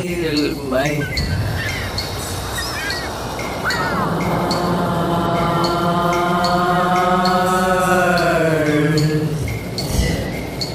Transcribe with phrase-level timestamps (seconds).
[0.00, 1.41] till my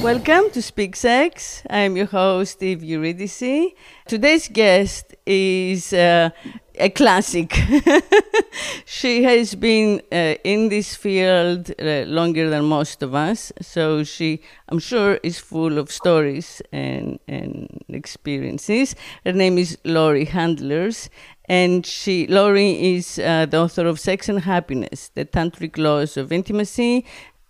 [0.08, 1.64] Welcome to Speak Sex.
[1.70, 3.74] I'm your host, Eve Eurydice.
[4.08, 6.30] Today's guest is uh,
[6.76, 7.54] a classic.
[8.86, 14.42] she has been uh, in this field uh, longer than most of us, so she,
[14.70, 18.96] I'm sure, is full of stories and, and experiences.
[19.26, 21.10] Her name is Laurie Handlers,
[21.50, 26.32] and she, Laurie, is uh, the author of Sex and Happiness: The Tantric Laws of
[26.32, 27.04] Intimacy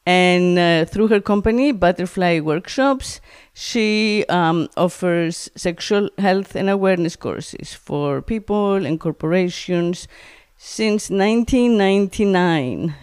[0.07, 3.19] and uh, through her company, Butterfly Workshops,
[3.53, 10.07] she um, offers sexual health and awareness courses for people and corporations
[10.55, 12.95] since 1999.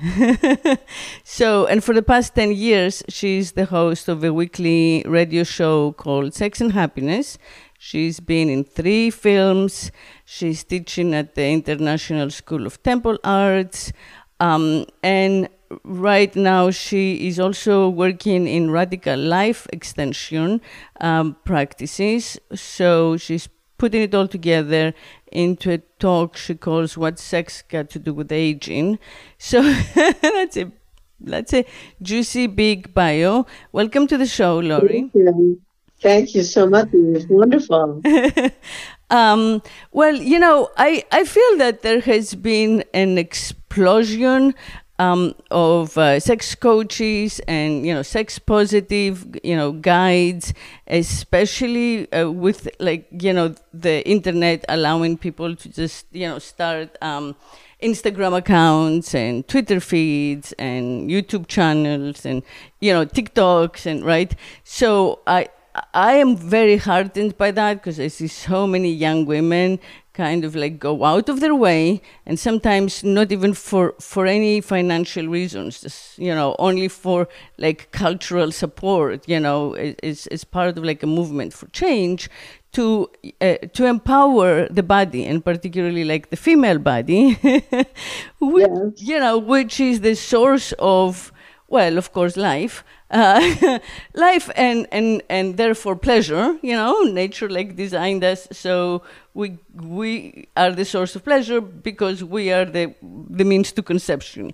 [1.24, 5.92] so, and for the past 10 years, she's the host of a weekly radio show
[5.92, 7.36] called Sex and Happiness.
[7.78, 9.92] She's been in three films.
[10.24, 13.92] She's teaching at the International School of Temple Arts.
[14.40, 15.50] Um, and
[15.84, 20.60] right now she is also working in radical life extension
[21.00, 22.38] um, practices.
[22.54, 24.94] So she's putting it all together
[25.32, 28.98] into a talk she calls "What Sex Got to Do with Aging."
[29.38, 29.62] So
[29.94, 30.72] that's a
[31.20, 31.64] that's a
[32.02, 33.46] juicy big bio.
[33.72, 35.10] Welcome to the show, Laurie.
[35.12, 35.60] Thank you,
[36.00, 36.88] Thank you so much.
[36.92, 38.02] It's wonderful.
[39.10, 44.54] um, well, you know, I, I feel that there has been an explosion
[44.98, 50.54] um, of uh, sex coaches and you know sex positive you know guides,
[50.86, 56.96] especially uh, with like you know the internet allowing people to just you know start.
[57.02, 57.36] Um,
[57.82, 62.42] Instagram accounts and Twitter feeds and YouTube channels and
[62.80, 64.34] you know TikToks and right.
[64.62, 65.48] So I
[65.92, 69.80] I am very heartened by that because I see so many young women
[70.14, 74.60] kind of like go out of their way and sometimes not even for for any
[74.60, 77.28] financial reasons just you know only for
[77.58, 82.30] like cultural support you know is is part of like a movement for change
[82.70, 87.34] to uh, to empower the body and particularly like the female body
[88.40, 89.02] which, yes.
[89.02, 91.32] you know which is the source of
[91.68, 92.84] well of course life
[93.14, 93.78] uh,
[94.14, 96.58] life and, and, and therefore pleasure.
[96.62, 99.02] You know, nature like designed us so
[99.34, 102.94] we we are the source of pleasure because we are the
[103.30, 104.52] the means to conception,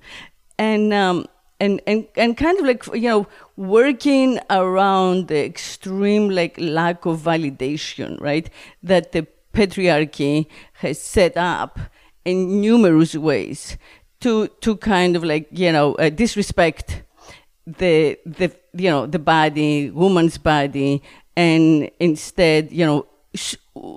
[0.58, 1.26] and um,
[1.60, 3.26] and and and kind of like you know
[3.56, 8.48] working around the extreme like lack of validation, right?
[8.82, 11.78] That the patriarchy has set up
[12.24, 13.76] in numerous ways
[14.20, 17.02] to to kind of like you know uh, disrespect
[17.66, 21.02] the the you know the body, woman's body,
[21.36, 23.56] and instead you know sh-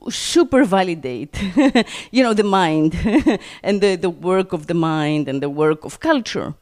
[0.09, 1.35] super validate
[2.12, 2.96] you know the mind
[3.63, 6.53] and the the work of the mind and the work of culture.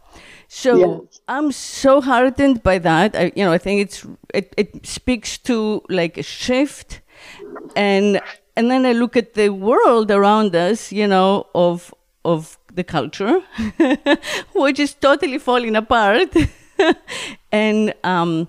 [0.47, 1.21] So yes.
[1.29, 3.15] I'm so heartened by that.
[3.15, 6.99] I, you know, I think it's it, it speaks to like a shift,
[7.75, 8.19] and
[8.57, 11.93] and then I look at the world around us, you know, of
[12.25, 13.41] of the culture,
[14.53, 16.35] which is totally falling apart.
[17.51, 18.47] and um,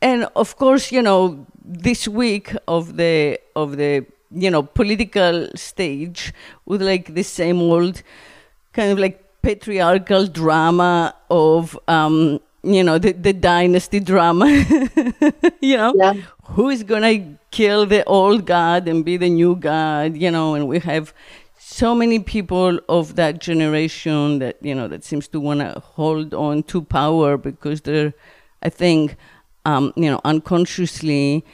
[0.00, 6.32] and of course, you know, this week of the of the you know political stage
[6.66, 8.02] with like the same old
[8.72, 14.46] kind of like patriarchal drama of um, you know the, the dynasty drama
[15.60, 16.14] you know yeah.
[16.44, 20.66] who is gonna kill the old god and be the new god you know and
[20.66, 21.12] we have
[21.74, 26.32] so many people of that generation that you know that seems to want to hold
[26.32, 28.12] on to power because they're
[28.62, 29.16] i think
[29.64, 31.44] um, you know unconsciously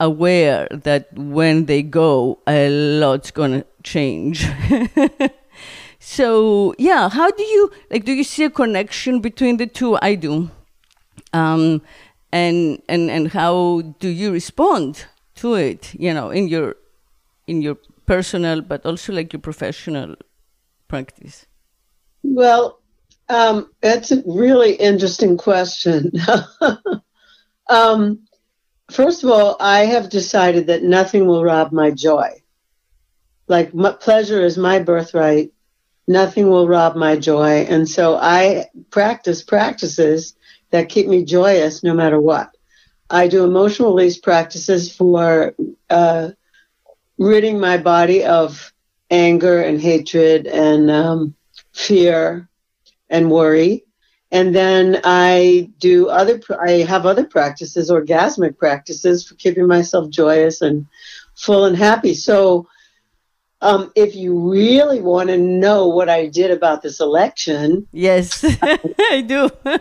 [0.00, 4.46] aware that when they go a lot's to change.
[6.06, 9.96] So yeah how do you like do you see a connection between the two?
[10.02, 10.50] I do.
[11.32, 11.80] Um,
[12.30, 16.76] and and and how do you respond to it you know in your
[17.46, 20.16] in your personal but also like your professional
[20.88, 21.46] practice?
[22.22, 22.80] Well,
[23.28, 26.12] um, that's a really interesting question.
[27.68, 28.20] um,
[28.90, 32.30] first of all, I have decided that nothing will rob my joy.
[33.46, 35.52] Like pleasure is my birthright.
[36.06, 37.66] Nothing will rob my joy.
[37.68, 40.34] And so I practice practices
[40.70, 42.54] that keep me joyous no matter what.
[43.10, 45.54] I do emotional release practices for
[45.90, 46.30] uh,
[47.18, 48.72] ridding my body of
[49.10, 51.34] anger and hatred and um,
[51.72, 52.48] fear
[53.08, 53.84] and worry.
[54.30, 60.60] And then I do other, I have other practices, orgasmic practices for keeping myself joyous
[60.60, 60.86] and
[61.36, 62.14] full and happy.
[62.14, 62.68] So,
[63.60, 69.24] um, if you really want to know what I did about this election, yes, I
[69.26, 69.50] do.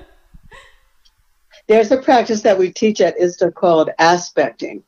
[1.68, 4.84] there's a practice that we teach at ISTA called aspecting.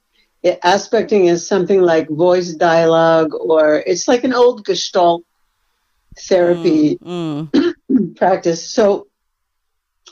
[0.64, 5.24] Aspecting is something like voice dialogue, or it's like an old Gestalt
[6.20, 8.16] therapy mm, mm.
[8.16, 8.70] practice.
[8.70, 9.08] So,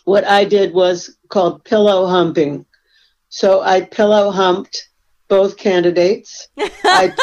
[0.06, 2.66] what I did was called pillow humping.
[3.30, 4.90] So I pillow humped
[5.28, 6.48] both candidates.
[6.84, 7.16] I,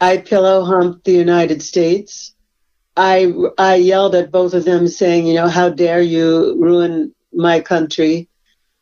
[0.00, 2.34] I pillow humped the United States.
[2.96, 7.60] I, I yelled at both of them saying, you know, how dare you ruin my
[7.60, 8.29] country?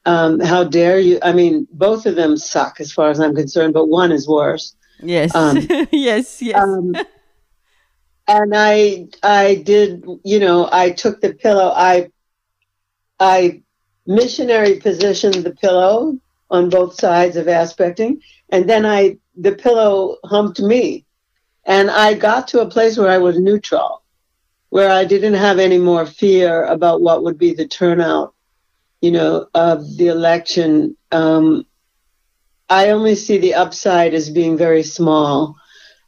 [0.09, 1.19] Um, how dare you?
[1.23, 4.75] I mean, both of them suck as far as I'm concerned, but one is worse.
[5.03, 5.35] Yes.
[5.35, 5.59] Um,
[5.93, 6.57] yes, yes.
[6.57, 6.97] Um,
[8.27, 12.11] and I, I did, you know, I took the pillow, I,
[13.21, 13.63] I
[14.07, 16.19] missionary positioned the pillow
[16.51, 21.05] on both sides of aspecting, and then I the pillow humped me,
[21.67, 24.03] and I got to a place where I was neutral,
[24.71, 28.35] where I didn't have any more fear about what would be the turnout,
[29.01, 30.97] you know, of the election.
[31.13, 31.67] Um,
[32.69, 35.57] I only see the upside as being very small.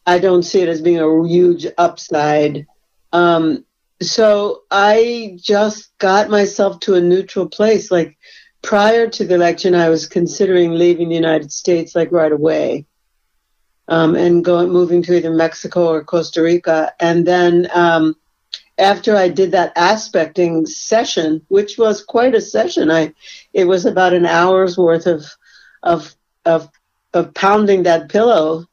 [0.06, 2.66] I don't see it as being a huge upside.
[3.12, 3.64] Um,
[4.02, 7.90] so I just got myself to a neutral place.
[7.90, 8.16] Like
[8.62, 12.86] prior to the election, I was considering leaving the United States like right away,
[13.88, 16.92] um, and going moving to either Mexico or Costa Rica.
[16.98, 18.16] And then um,
[18.80, 23.14] after I did that aspecting session, which was quite a session, I
[23.52, 25.24] it was about an hour's worth of
[25.82, 26.68] of of
[27.12, 28.66] of pounding that pillow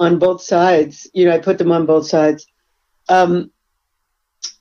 [0.00, 1.08] on both sides.
[1.14, 2.46] You know, I put them on both sides.
[3.08, 3.50] Um,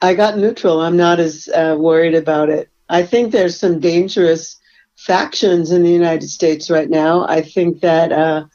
[0.02, 0.82] I got neutral.
[0.82, 2.70] I'm not as uh, worried about it.
[2.90, 4.58] I think there's some dangerous
[4.96, 7.26] factions in the United States right now.
[7.28, 8.46] I think that uh,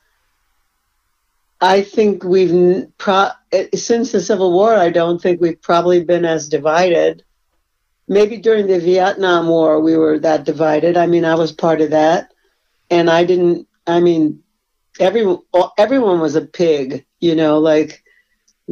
[1.61, 3.36] I think we've pro-
[3.75, 4.75] since the Civil War.
[4.75, 7.25] I don't think we've probably been as divided.
[8.09, 10.97] Maybe during the Vietnam War we were that divided.
[10.97, 12.33] I mean, I was part of that,
[12.91, 13.67] and I didn't.
[13.87, 14.43] I mean,
[15.01, 15.43] everyone
[15.79, 17.05] everyone was a pig.
[17.21, 18.03] You know, like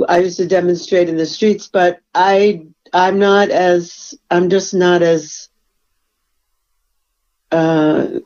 [0.09, 5.03] I used to demonstrate in the streets, but I I'm not as I'm just not
[5.03, 5.49] as
[7.50, 8.21] uh,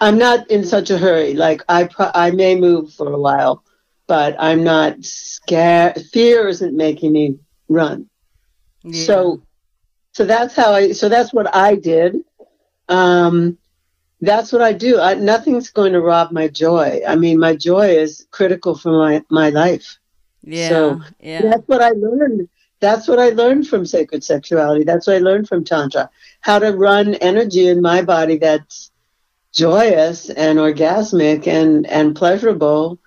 [0.00, 1.34] I'm not in such a hurry.
[1.34, 3.64] Like I pro- I may move for a while,
[4.06, 6.02] but I'm not scared.
[6.12, 7.38] Fear isn't making me
[7.68, 8.08] run.
[8.82, 9.04] Yeah.
[9.04, 9.42] So
[10.12, 12.16] so that's how I so that's what I did.
[12.88, 13.58] Um,
[14.22, 15.00] that's what I do.
[15.00, 17.00] I, nothing's going to rob my joy.
[17.06, 19.98] I mean, my joy is critical for my, my life.
[20.44, 20.68] Yeah.
[20.68, 21.42] So yeah.
[21.42, 22.48] that's what I learned.
[22.80, 24.84] That's what I learned from sacred sexuality.
[24.84, 26.08] That's what I learned from Tantra.
[26.40, 28.92] How to run energy in my body that's
[29.52, 32.98] joyous and orgasmic and, and pleasurable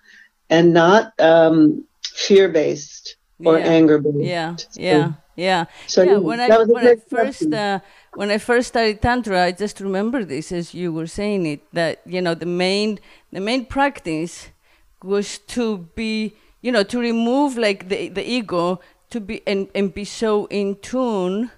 [0.50, 3.66] and not um, fear based or yeah.
[3.66, 4.18] anger based.
[4.20, 4.56] Yeah.
[4.74, 5.12] Yeah.
[5.36, 5.66] Yeah.
[5.88, 7.80] So yeah, when I when I first uh,
[8.14, 12.02] when I first started tantra, I just remember this as you were saying it that
[12.06, 13.00] you know the main
[13.34, 14.50] the main practice
[15.04, 19.94] was to be you know to remove like the the ego to be and, and
[19.94, 21.52] be so in tune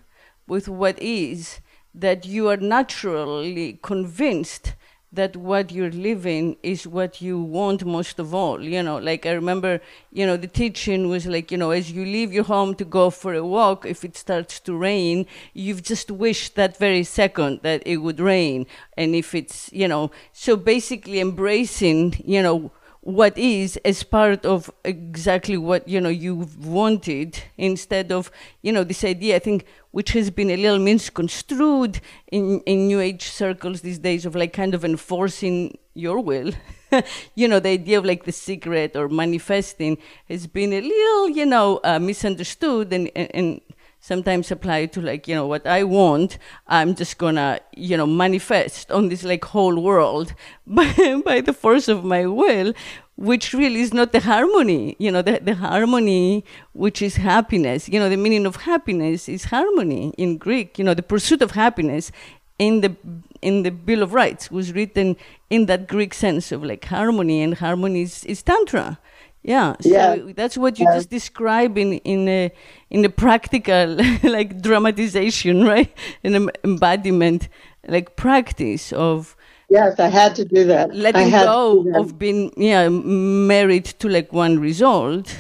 [0.48, 1.60] with what is
[1.94, 4.74] that you are naturally convinced
[5.18, 8.98] that what you're living is what you want most of all you know?
[8.98, 12.46] Like i remember you know the teaching was like you know as you leave your
[12.46, 16.78] home to go for a walk if it starts to rain you've just wished that
[16.78, 18.66] very second that it would rain.
[18.96, 24.70] And if it's you know so basically embracing you know what is as part of
[24.84, 28.30] exactly what you know you've wanted instead of
[28.62, 29.66] you know this idea i think
[29.98, 32.00] which has been a little misconstrued
[32.32, 36.52] in in new age circles these days of like kind of enforcing your will.
[37.36, 39.98] You know the idea of like the secret or manifesting
[40.30, 43.62] has been a little you know uh, misunderstood and, and, and
[44.00, 46.38] sometimes applied to like you know what i want
[46.68, 50.34] i'm just gonna you know manifest on this like whole world
[50.68, 52.74] by, by the force of my will
[53.18, 58.00] which really is not the harmony you know the, the harmony which is happiness you
[58.00, 62.12] know the meaning of happiness is harmony in greek you know the pursuit of happiness
[62.60, 62.96] in the
[63.42, 65.16] in the bill of rights was written
[65.50, 69.00] in that greek sense of like harmony and harmony is, is tantra
[69.48, 70.34] yeah, so yeah.
[70.36, 70.96] that's what you yeah.
[70.96, 72.52] just describe in in a
[72.90, 75.90] in a practical like dramatization, right?
[76.22, 77.48] An embodiment,
[77.88, 79.37] like practice of.
[79.70, 80.96] Yes, I had to do that.
[80.96, 85.36] Letting go of being yeah married to like one result.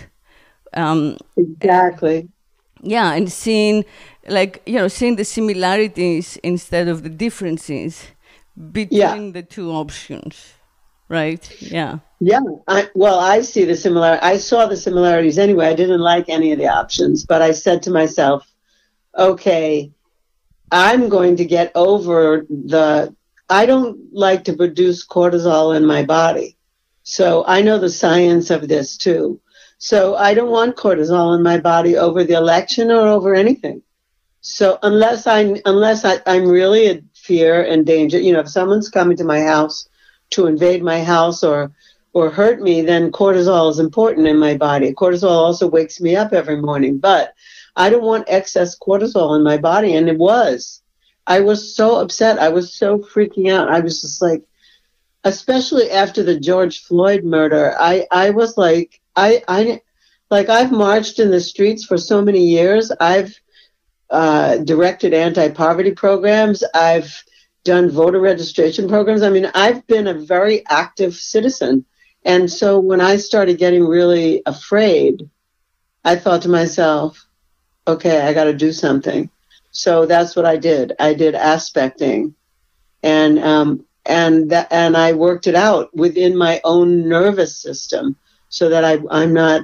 [0.74, 2.28] Um, exactly.
[2.82, 3.86] yeah, and seeing
[4.28, 8.08] like you know seeing the similarities instead of the differences
[8.72, 9.32] between yeah.
[9.32, 10.54] the two options.
[11.10, 11.62] right?
[11.62, 12.00] Yeah.
[12.20, 12.42] Yeah.
[12.68, 14.20] I, well, I see the similar.
[14.22, 15.68] I saw the similarities anyway.
[15.68, 18.52] I didn't like any of the options, but I said to myself,
[19.18, 19.92] okay,
[20.72, 23.16] I'm going to get over the.
[23.50, 26.58] I don't like to produce cortisol in my body.
[27.04, 29.40] So I know the science of this too.
[29.78, 33.82] So I don't want cortisol in my body over the election or over anything.
[34.42, 38.90] So unless I unless I, I'm really in fear and danger, you know, if someone's
[38.90, 39.88] coming to my house
[40.32, 41.72] to invade my house or
[42.14, 44.92] or hurt me, then cortisol is important in my body.
[44.94, 47.34] Cortisol also wakes me up every morning, but
[47.76, 50.82] I don't want excess cortisol in my body, and it was.
[51.28, 52.40] I was so upset.
[52.40, 53.70] I was so freaking out.
[53.70, 54.44] I was just like,
[55.26, 57.76] especially after the George Floyd murder.
[57.78, 59.82] I I was like, I I
[60.32, 62.92] like I've marched in the streets for so many years.
[63.00, 63.38] I've
[64.10, 66.64] uh, directed anti-poverty programs.
[66.74, 67.24] I've
[67.66, 69.22] done voter registration programs.
[69.22, 71.86] I mean, I've been a very active citizen.
[72.24, 75.30] And so when I started getting really afraid,
[76.06, 77.28] I thought to myself,
[77.86, 79.30] okay, I got to do something.
[79.78, 80.94] So that's what I did.
[80.98, 82.34] I did aspecting,
[83.04, 88.16] and um, and that, and I worked it out within my own nervous system,
[88.50, 89.62] so that I I'm not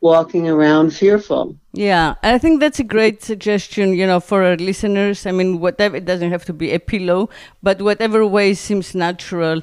[0.00, 1.54] walking around fearful.
[1.72, 5.26] Yeah, I think that's a great suggestion, you know, for our listeners.
[5.26, 7.30] I mean, whatever, it doesn't have to be a pillow,
[7.62, 9.62] but whatever way seems natural,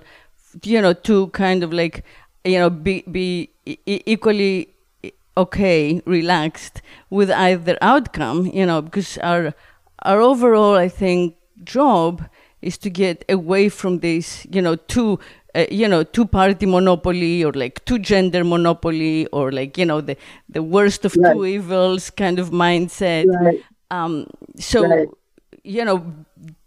[0.63, 2.05] you know, to kind of like,
[2.45, 3.49] you know, be, be
[3.85, 4.69] equally
[5.35, 9.53] okay, relaxed with either outcome, you know, because our,
[10.03, 12.23] our overall, I think, job
[12.61, 15.19] is to get away from this, you know, two,
[15.55, 20.01] uh, you know, two party monopoly or like two gender monopoly or like, you know,
[20.01, 20.17] the,
[20.49, 21.33] the worst of right.
[21.33, 23.25] two evils kind of mindset.
[23.27, 23.63] Right.
[23.91, 25.07] Um, so, right.
[25.63, 26.05] you know,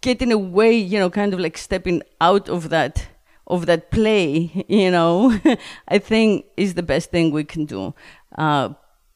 [0.00, 3.08] getting away, you know, kind of like stepping out of that
[3.48, 5.38] of that play, you know,
[5.88, 7.94] I think is the best thing we can do.
[8.36, 8.70] Uh,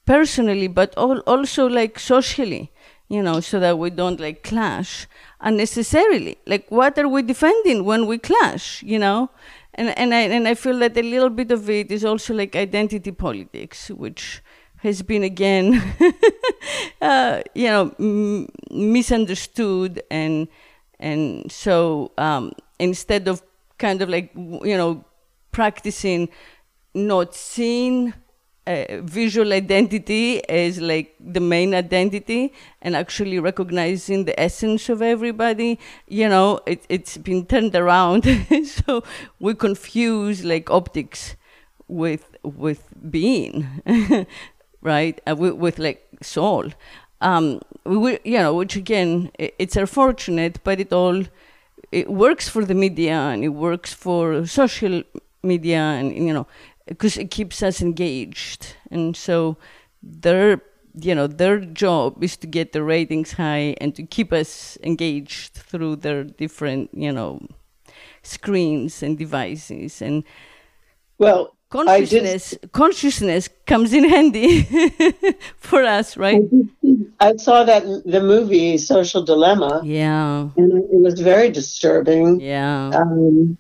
[0.07, 2.73] personally, but also like socially,
[3.11, 5.07] you know, so that we don't like clash
[5.43, 6.39] unnecessarily.
[6.47, 9.29] Like, what are we defending when we clash, you know?
[9.75, 12.57] and and I and I feel that a little bit of it is also like
[12.57, 14.43] identity politics, which
[14.79, 15.83] has been again,
[17.03, 20.49] uh, you know, m- misunderstood, and
[20.99, 23.43] and so um, instead of
[23.79, 25.05] kind of like you know
[25.53, 26.29] practicing
[26.95, 28.13] not seeing
[28.71, 35.79] uh, visual identity as like the main identity and actually recognizing the essence of everybody.
[36.09, 38.25] You know it, it's been turned around.
[38.65, 39.03] So
[39.39, 41.37] we confuse like optics
[41.89, 43.67] with with being
[44.83, 45.21] right?
[45.27, 46.67] Uh, with, with, like soul.
[47.21, 51.25] Um we, you know which again it's unfortunate but it all
[51.93, 55.03] it works for the media and it works for social
[55.43, 56.47] media and you know
[56.91, 58.75] because it keeps us engaged.
[58.91, 59.57] And so
[60.03, 60.61] their
[60.95, 65.55] you know their job is to get the ratings high and to keep us engaged
[65.55, 67.41] through their different you know
[68.23, 70.03] screens and devices.
[70.03, 70.25] And
[71.19, 74.63] well consciousness consciousness comes in handy
[75.57, 76.43] for us right?
[77.21, 79.83] I saw that the movie social dilemma.
[79.85, 80.49] Yeah.
[80.57, 82.41] And it was very disturbing.
[82.41, 82.91] Yeah.
[82.95, 83.57] Um,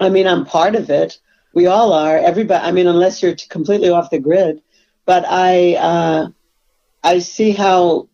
[0.00, 1.18] i mean i'm part of it
[1.54, 2.16] we all are.
[2.16, 2.64] Everybody.
[2.64, 4.62] I mean, unless you're completely off the grid.
[5.06, 6.28] But I, uh,
[7.02, 8.08] I see how,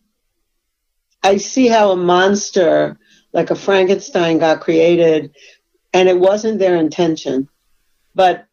[1.23, 2.97] I see how a monster
[3.33, 5.35] like a Frankenstein got created,
[5.93, 7.47] and it wasn't their intention.
[8.15, 8.47] But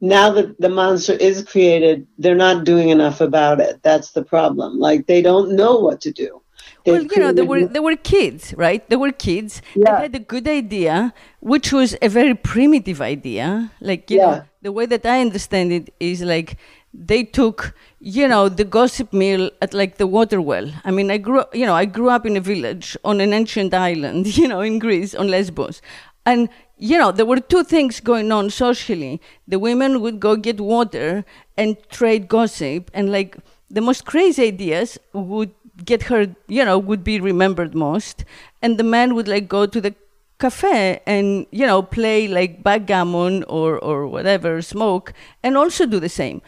[0.00, 3.82] now that the monster is created, they're not doing enough about it.
[3.82, 4.78] That's the problem.
[4.78, 6.42] Like they don't know what to do
[6.86, 8.88] well, you know, they were they were kids, right?
[8.88, 9.62] They were kids.
[9.74, 9.96] Yeah.
[9.96, 13.70] They had a good idea, which was a very primitive idea.
[13.80, 14.26] Like you yeah.
[14.26, 16.56] know, the way that I understand it is like
[16.92, 21.16] they took you know the gossip mill at like the water well i mean i
[21.16, 24.60] grew you know i grew up in a village on an ancient island you know
[24.60, 25.80] in greece on lesbos
[26.26, 26.48] and
[26.78, 31.24] you know there were two things going on socially the women would go get water
[31.56, 33.36] and trade gossip and like
[33.70, 35.52] the most crazy ideas would
[35.84, 38.24] get her, you know, would be remembered most.
[38.62, 39.94] And the man would like go to the
[40.38, 46.08] cafe and, you know, play like backgammon or, or whatever, smoke, and also do the
[46.08, 46.42] same.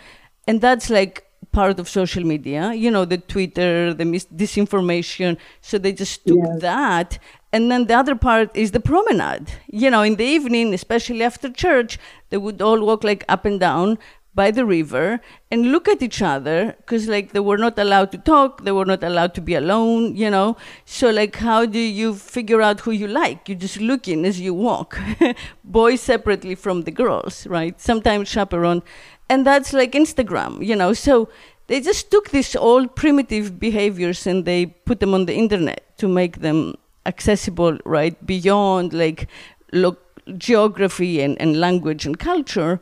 [0.46, 5.36] And that's like part of social media, you know, the Twitter, the mis- disinformation.
[5.60, 6.60] So they just took yes.
[6.60, 7.18] that.
[7.52, 9.52] And then the other part is the promenade.
[9.68, 11.98] You know, in the evening, especially after church,
[12.30, 13.98] they would all walk like up and down
[14.34, 15.20] by the river
[15.50, 18.86] and look at each other because like they were not allowed to talk they were
[18.86, 20.56] not allowed to be alone you know?
[20.84, 23.48] So like how do you figure out who you like?
[23.48, 24.98] You're just looking as you walk
[25.64, 27.78] boys separately from the girls right?
[27.80, 28.82] Sometimes chaperone
[29.28, 30.94] and that's like instagram you know?
[30.94, 31.28] So
[31.66, 36.08] they just took these old primitive behaviors and they put them on the internet to
[36.08, 36.74] make them
[37.04, 39.28] accessible right beyond like
[39.72, 42.80] look geography and, and language and culture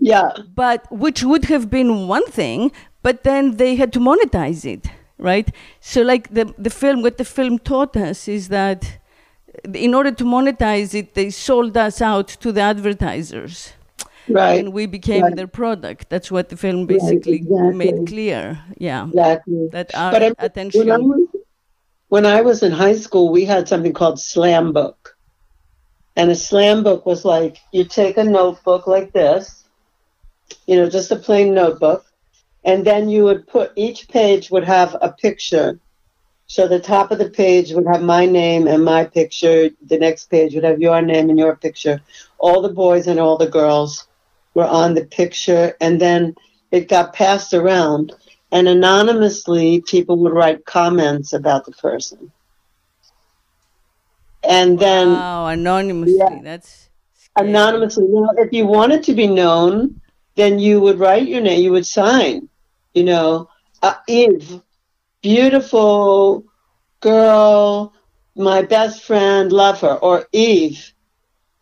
[0.00, 0.32] Yeah.
[0.54, 2.72] but which would have been one thing
[3.02, 4.86] but then they had to monetize it
[5.18, 5.48] right
[5.80, 8.98] so like the, the film what the film taught us is that
[9.66, 13.72] uh, in order to monetize it they sold us out to the advertisers
[14.28, 14.58] Right.
[14.58, 15.36] and we became Right.
[15.36, 17.74] their product that's what the film basically exactly.
[17.74, 19.68] made clear yeah Exactly.
[19.72, 21.28] that our But I- attention When I, was,
[22.08, 25.16] when I was in high school, we had something called slam book.
[26.16, 29.64] And a slam book was like you take a notebook like this,
[30.66, 32.04] you know, just a plain notebook,
[32.64, 35.78] and then you would put each page would have a picture.
[36.48, 39.70] So the top of the page would have my name and my picture.
[39.86, 42.00] The next page would have your name and your picture.
[42.38, 44.06] All the boys and all the girls
[44.54, 46.36] were on the picture, and then
[46.70, 48.12] it got passed around
[48.52, 52.30] and anonymously people would write comments about the person
[54.42, 56.40] and then wow anonymously Yeah.
[56.42, 57.48] that's scary.
[57.48, 60.00] anonymously now if you wanted to be known
[60.36, 62.48] then you would write your name you would sign
[62.96, 63.48] you know.
[63.82, 64.60] Uh, eve
[65.22, 66.44] beautiful
[67.00, 67.92] girl
[68.34, 69.94] my best friend love her.
[69.94, 70.92] Or eve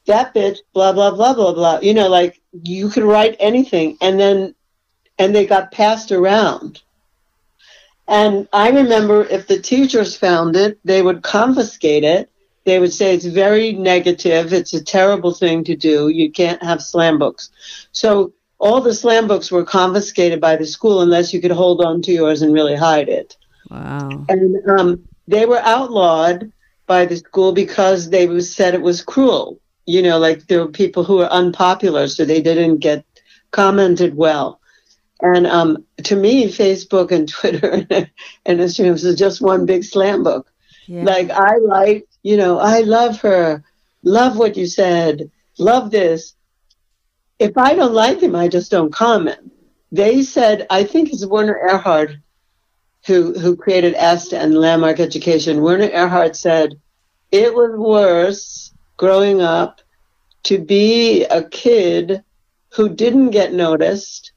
[0.06, 1.80] that bitch blah blah blah blah blah.
[1.80, 4.54] You know like you could write anything and then
[5.18, 6.82] and they got passed around.
[8.06, 12.30] And i remember if the teachers found it they would confiscate it.
[12.64, 16.80] They would say it's very negative it's a terrible thing to do you can't have
[16.80, 17.50] slam books.
[17.90, 18.32] So
[18.64, 22.12] all the slam books were confiscated by the school unless you could hold on to
[22.12, 23.36] yours and really hide it
[23.70, 26.52] wow and um, they were outlawed
[26.86, 29.60] by the school because they was, said it was cruel.
[29.86, 33.04] You know, like there were people who were unpopular, so they didn't get
[33.50, 34.60] commented well.
[35.20, 37.86] And um, to me, Facebook and Twitter
[38.46, 40.50] and Instagram is just one big slam book.
[40.86, 41.04] yeah.
[41.04, 43.62] Like I like, you know, I love her,
[44.02, 46.34] love what you said, love this.
[47.38, 49.52] If I don't like him, I just don't comment.
[49.90, 52.20] They said, I think it's Werner Erhard
[53.06, 55.62] who who created ESTA and Landmark Education.
[55.62, 56.80] Werner Erhard said,
[57.30, 59.80] it was worse growing up
[60.44, 62.22] to be a kid
[62.74, 64.32] who didn't get noticed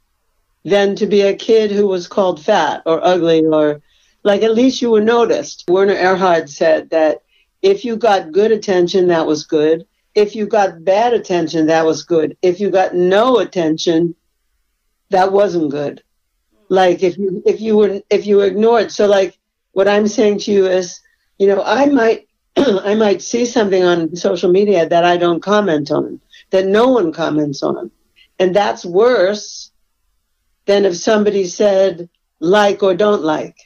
[0.66, 3.82] than to be a kid who was called fat or ugly or
[4.24, 5.64] like at least you were noticed.
[5.70, 7.22] Werner Erhard said that
[7.62, 9.86] if you got good attention, that was good.
[10.18, 12.36] If you got bad attention, that was good.
[12.42, 14.16] If you got no attention,
[15.12, 16.02] that wasn't good.
[16.70, 18.92] Like if you if you were if you were ignored.
[18.92, 19.38] So like
[19.74, 21.02] what I'm saying to you is,
[21.38, 22.28] you know, I might
[22.58, 27.14] I might see something on social media that I don't comment on, that no one
[27.14, 27.92] comments on.
[28.40, 29.72] And that's worse
[30.66, 33.58] than if somebody said like or don't like.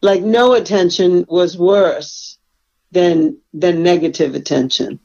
[0.00, 2.38] Like no attention was worse
[2.92, 5.00] than than negative attention.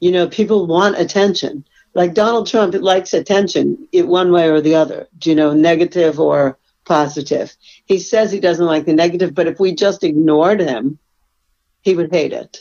[0.00, 1.64] You know, people want attention.
[1.94, 6.20] Like Donald Trump likes attention it one way or the other, Do you know, negative
[6.20, 7.54] or positive.
[7.86, 10.98] He says he doesn't like the negative, but if we just ignored him,
[11.82, 12.60] he would hate it.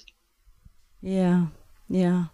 [1.02, 1.48] Yeah,
[1.90, 2.26] yeah,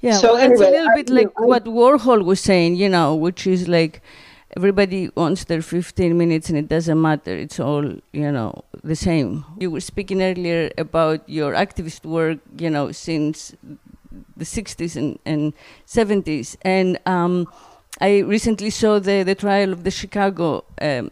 [0.00, 0.18] yeah.
[0.18, 2.88] So well, it's a anyway, little I- bit like I- what Warhol was saying, you
[2.88, 4.00] know, which is like
[4.56, 7.34] everybody wants their 15 minutes and it doesn't matter.
[7.36, 9.44] It's all, you know, the same.
[9.58, 13.54] You were speaking earlier about your activist work, you know, since
[14.36, 15.52] the 60s and, and
[15.86, 16.56] 70s.
[16.62, 17.48] And um,
[18.00, 21.10] I recently saw the, the trial of the Chicago um,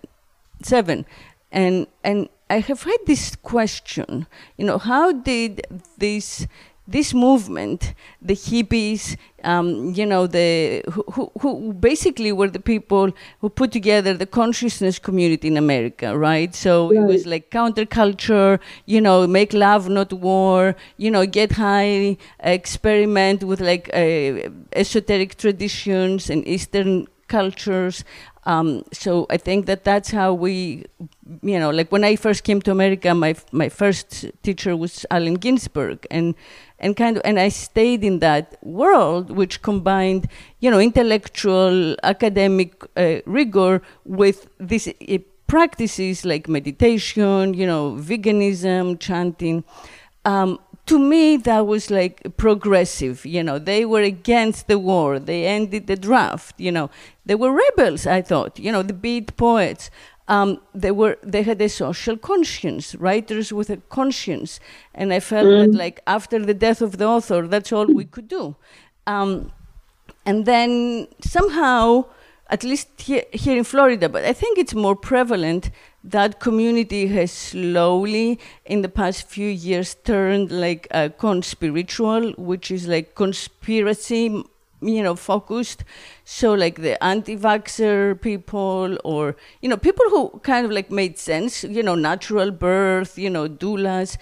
[0.63, 1.05] Seven.
[1.53, 5.67] And, and I have had this question, you know, how did
[5.99, 6.47] this
[6.87, 13.11] this movement, the hippies, um, you know, the who, who, who basically were the people
[13.41, 16.55] who put together the consciousness community in America, right?
[16.55, 22.17] So it was like counterculture, you know, make love, not war, you know, get high,
[22.41, 28.05] experiment with like uh, esoteric traditions and Eastern cultures.
[28.47, 30.85] Um, so I think that that's how we,
[31.43, 35.35] you know, like when I first came to America, my my first teacher was Allen
[35.35, 36.35] Ginsberg, and
[36.79, 40.29] and kind of and I stayed in that world, which combined,
[40.61, 48.99] you know, intellectual academic uh, rigor with these uh, practices like meditation, you know, veganism,
[48.99, 49.65] chanting.
[50.25, 53.59] Um, to me that was like progressive you know.
[53.59, 55.19] They were against the war.
[55.19, 56.91] They ended the draft you know.
[57.27, 59.91] They were rebels i thought you know the beat poets
[60.29, 64.59] um, they were they had a social conscience writers with a conscience
[64.95, 65.67] and i felt mm.
[65.67, 68.57] that like after the death of the author that's all we could do
[69.07, 69.53] um,
[70.25, 72.05] and then somehow
[72.49, 75.71] at least here, here in florida but i think it's more prevalent
[76.03, 82.87] that community has slowly in the past few years turned like a conspiritual which is
[82.87, 84.45] like conspiracy
[84.81, 85.85] you know focused
[86.25, 91.65] so like the anti-vaxxer people or you know people who kind of like made sense
[91.65, 94.17] you know natural birth you know doulas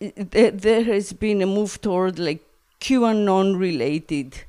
[0.00, 2.42] there has been a move toward like
[2.80, 4.44] qanon related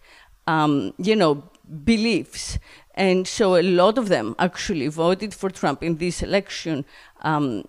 [0.48, 1.44] um, you know
[1.86, 2.58] beliefs
[2.96, 6.86] and so a lot of them actually voted for Trump in this election,
[7.22, 7.64] um,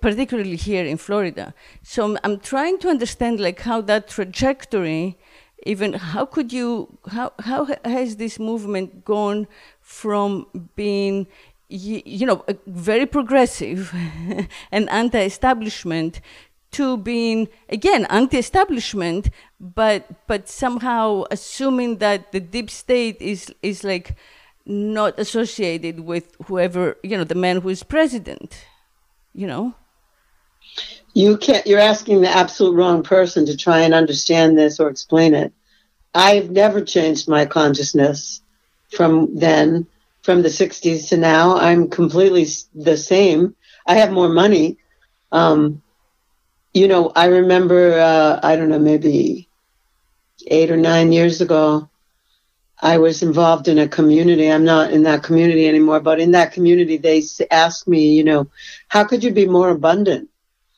[0.00, 1.54] particularly here in Florida.
[1.82, 5.18] So I'm trying to understand like how that trajectory,
[5.64, 9.46] even how could you, how, how has this movement gone
[9.80, 10.46] from
[10.76, 11.26] being
[11.68, 13.94] you know, very progressive
[14.72, 16.20] and anti-establishment
[16.72, 24.16] to being again anti-establishment but but somehow assuming that the deep state is is like
[24.66, 28.66] not associated with whoever you know the man who is president
[29.34, 29.74] you know
[31.14, 35.34] you can't you're asking the absolute wrong person to try and understand this or explain
[35.34, 35.52] it
[36.14, 38.42] i've never changed my consciousness
[38.90, 39.86] from then
[40.22, 43.54] from the 60s to now i'm completely the same
[43.86, 44.76] i have more money
[45.32, 45.82] um,
[46.72, 49.48] you know, I remember, uh, I don't know, maybe
[50.46, 51.88] eight or nine years ago,
[52.82, 54.50] I was involved in a community.
[54.50, 58.48] I'm not in that community anymore, but in that community, they asked me, you know,
[58.88, 60.29] how could you be more abundant?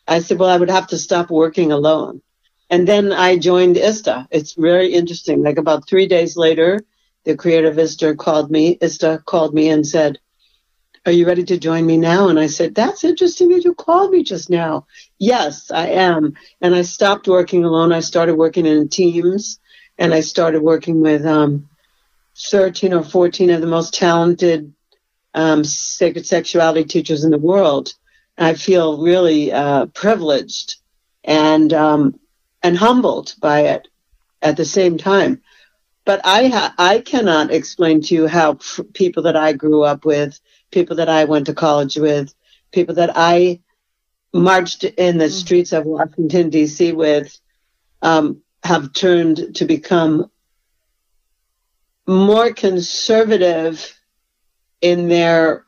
[0.06, 2.22] I said, well, I would have to stop working alone.
[2.70, 4.28] And then I joined ISTA.
[4.30, 5.42] It's very interesting.
[5.42, 6.80] Like about three days later,
[7.24, 10.18] the creator of ISTA called me, ISTA called me and said,
[11.04, 12.28] are you ready to join me now?
[12.28, 14.86] And I said, That's interesting that you called me just now.
[15.18, 16.34] Yes, I am.
[16.60, 17.92] And I stopped working alone.
[17.92, 19.58] I started working in teams
[19.98, 21.68] and I started working with um,
[22.38, 24.72] 13 or 14 of the most talented
[25.34, 27.94] um, sacred sexuality teachers in the world.
[28.38, 30.76] I feel really uh, privileged
[31.24, 32.18] and um,
[32.62, 33.88] and humbled by it
[34.40, 35.42] at the same time.
[36.04, 40.04] But I ha- I cannot explain to you how f- people that I grew up
[40.04, 40.40] with
[40.72, 42.34] people that I went to college with,
[42.72, 43.60] people that I
[44.34, 45.32] marched in the mm-hmm.
[45.32, 46.92] streets of Washington, D.C.
[46.92, 47.38] with,
[48.00, 50.30] um, have turned to become
[52.06, 53.96] more conservative
[54.80, 55.66] in their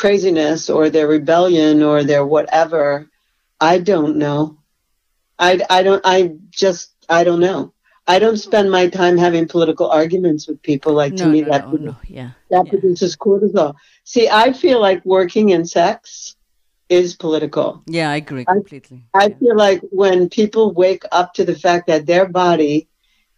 [0.00, 3.10] craziness or their rebellion or their whatever.
[3.60, 4.56] I don't know.
[5.38, 7.74] I, I don't, I just, I don't know.
[8.06, 10.94] I don't spend my time having political arguments with people.
[10.94, 11.96] Like no, to me, no, that no, no.
[12.08, 12.70] yeah, that yeah.
[12.70, 13.74] produces cortisol.
[14.04, 16.34] See, I feel like working in sex
[16.88, 17.82] is political.
[17.86, 19.04] Yeah, I agree completely.
[19.14, 19.36] I, I yeah.
[19.38, 22.88] feel like when people wake up to the fact that their body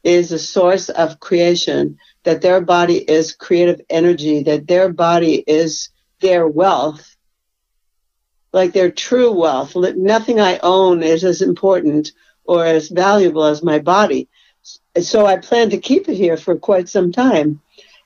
[0.04, 5.90] is a source of creation, that their body is creative energy, that their body is
[6.22, 7.14] their wealth,
[8.52, 9.76] like their true wealth.
[9.76, 12.12] Nothing I own is as important
[12.44, 14.28] or as valuable as my body
[15.00, 17.60] so I plan to keep it here for quite some time.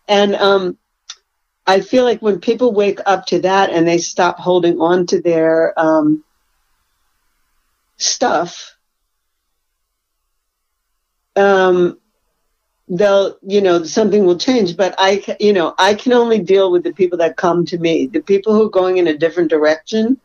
[0.09, 0.79] And um,
[1.67, 5.21] I feel like when people wake up to that and they stop holding on to
[5.21, 6.25] their um,
[7.97, 8.77] stuff,
[11.35, 11.99] um,
[12.89, 14.77] they'll, you know, something will change.
[14.77, 18.07] But I, you know, I can only deal with the people that come to me.
[18.07, 20.21] The people who are going in a different direction,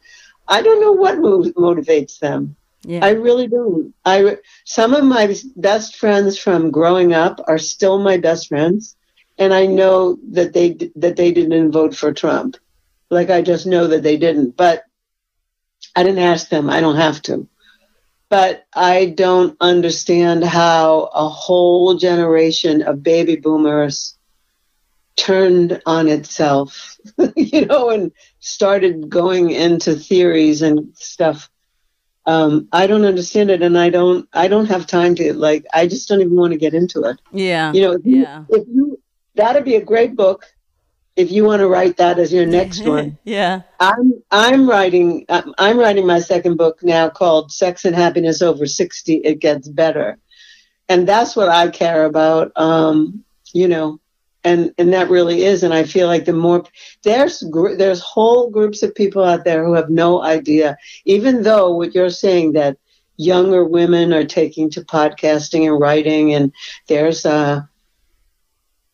[0.47, 2.56] I don't know what motivates them.
[2.84, 3.06] Yeah.
[3.06, 3.93] I really don't.
[4.06, 8.95] I some of my best friends from growing up are still my best friends,
[9.38, 12.58] and I know that they that they didn't vote for Trump.
[13.12, 14.84] Like I just know that they didn't, but
[15.95, 16.71] I didn't ask them.
[16.71, 17.47] I don't have to.
[18.32, 24.17] But I don't understand how a whole generation of baby boomers
[25.15, 26.98] turned on itself,
[27.36, 31.52] you know, and started going into theories and stuff
[32.26, 35.88] um, I don't understand it, and I don't I don't have time to like I
[35.88, 37.20] just don't even want to get into it.
[37.32, 38.46] Yeah, you know, if yeah.
[38.50, 39.02] You, if you
[39.36, 40.46] that'd be a great book
[41.15, 43.17] if you want to write that as your next one.
[43.24, 48.65] yeah, I'm I'm writing I'm writing my second book now called Sex and Happiness Over
[48.65, 49.15] Sixty.
[49.15, 50.17] It gets better,
[50.89, 52.52] and that's what I care about.
[52.56, 54.00] Um, you know,
[54.43, 56.63] and and that really is and i feel like the more
[57.04, 57.43] there's
[57.78, 62.10] there's whole groups of people out there who have no idea even though what you're
[62.10, 62.78] saying that
[63.21, 66.52] younger women are taking to podcasting and writing, and
[66.88, 67.62] there's uh,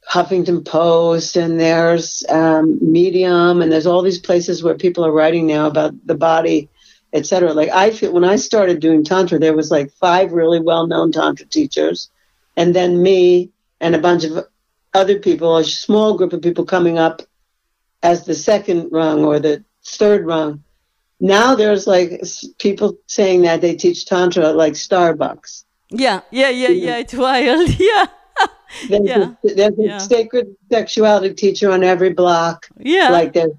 [0.10, 5.48] Huffington Post, and there's um, Medium, and there's all these places where people are writing
[5.48, 6.70] now about the body,
[7.14, 7.54] etc.
[7.54, 11.46] Like I feel when I started doing tantra, there was like five really well-known tantra
[11.46, 12.10] teachers,
[12.56, 14.48] and then me and a bunch of
[14.94, 17.22] other people, a small group of people coming up
[18.02, 20.64] as the second rung or the third rung.
[21.20, 22.24] Now there's like
[22.60, 25.66] people saying that they teach tantra like Starbucks.
[25.90, 26.98] Yeah, yeah, yeah, yeah.
[26.98, 27.70] It's wild.
[27.80, 28.08] Yeah.
[28.90, 29.34] There's, Yeah.
[29.44, 29.98] a, there's Yeah.
[29.98, 32.68] a sacred sexuality teacher on every block.
[32.78, 33.10] Yeah.
[33.10, 33.52] Like there's,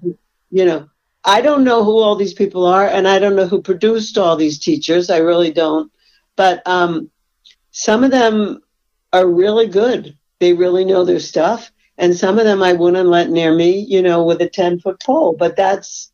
[0.51, 0.89] you know,
[1.25, 4.35] I don't know who all these people are, and I don't know who produced all
[4.35, 5.09] these teachers.
[5.09, 5.91] I really don't.
[6.35, 7.09] But um,
[7.71, 8.61] some of them
[9.11, 10.17] are really good.
[10.39, 14.01] They really know their stuff, and some of them I wouldn't let near me, you
[14.01, 15.35] know, with a ten foot pole.
[15.37, 16.11] But that's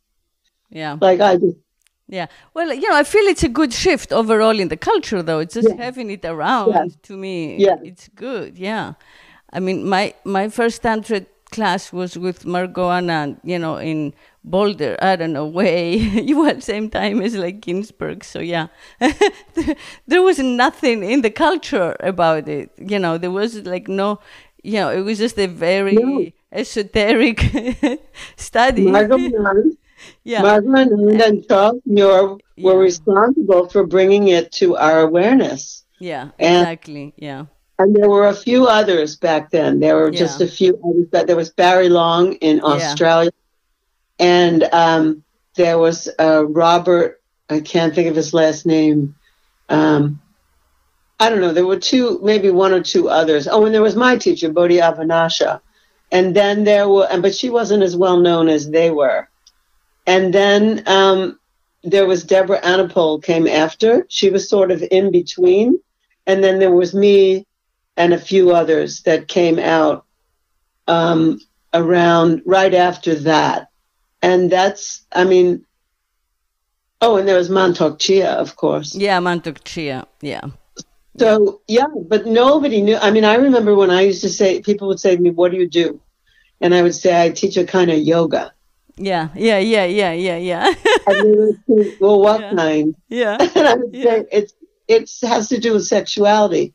[0.72, 0.98] yeah.
[1.00, 1.58] like I just
[2.08, 2.28] Yeah.
[2.54, 5.40] Well, you know, I feel it's a good shift overall in the culture, though.
[5.40, 5.84] It's just Yeah.
[5.84, 6.86] having it around Yeah.
[7.04, 7.58] to me.
[7.58, 7.78] Yeah.
[7.84, 8.58] It's good.
[8.58, 8.94] Yeah.
[9.52, 14.14] I mean, my my first tantra class was with Margot Anand, you know, in
[14.44, 14.98] Boulder.
[15.02, 15.96] I don't know way.
[16.30, 18.24] you were at the same time as like Ginsberg.
[18.24, 18.68] So yeah,
[20.08, 22.70] there was nothing in the culture about it.
[22.78, 24.20] You know, there was like no.
[24.64, 26.26] You know, it was just a very No.
[26.52, 27.40] esoteric
[28.36, 28.88] study.
[28.90, 29.78] Margot Anand,
[30.24, 30.42] yeah.
[30.42, 32.74] Margot Anand and Charles Muir were Yeah.
[32.74, 35.84] responsible for bringing it to our awareness.
[36.00, 36.30] yeah.
[36.40, 37.14] and- Exactly.
[37.18, 37.46] Yeah.
[37.78, 39.80] And there were a few others back then.
[39.82, 41.08] There were just a few others.
[41.12, 43.32] But there was Barry Long in Australia,
[44.18, 45.24] and um,
[45.56, 47.22] there was uh, Robert.
[47.50, 49.16] I can't think of his last name.
[49.68, 50.22] Um,
[51.20, 51.52] I don't know.
[51.54, 53.46] There were two, maybe one or two others.
[53.48, 55.60] Oh, and there was my teacher, Bodhi Avinasha,
[56.14, 59.28] and then there were, and but she wasn't as well known as they were.
[60.08, 61.40] And then um,
[61.84, 64.06] there was Deborah Anapol came after.
[64.10, 65.80] She was sort of in between,
[66.28, 67.46] and then there was me
[67.98, 70.06] and a few others that came out
[70.88, 71.40] um,
[71.74, 73.70] around right after that.
[74.22, 75.66] And that's, I mean,
[77.02, 78.96] oh, and there was Mantak Chia, of course.
[78.96, 80.08] Yeah, Mantak Chia.
[80.22, 80.42] Yeah.
[81.18, 82.98] So, yeah, but nobody knew.
[82.98, 85.52] I mean, I remember when I used to say, people would say to me, What
[85.52, 86.02] do you do?
[86.60, 88.54] And I would say, I teach a kind of yoga.
[88.98, 90.74] Yeah, yeah, yeah, yeah, yeah, yeah.
[91.08, 92.56] And they would say, Well, what Yeah.
[92.56, 92.96] kind?
[93.10, 93.38] yeah.
[93.56, 94.04] And I would Yeah.
[94.04, 94.54] say, It's,
[94.88, 96.74] it has to do with sexuality.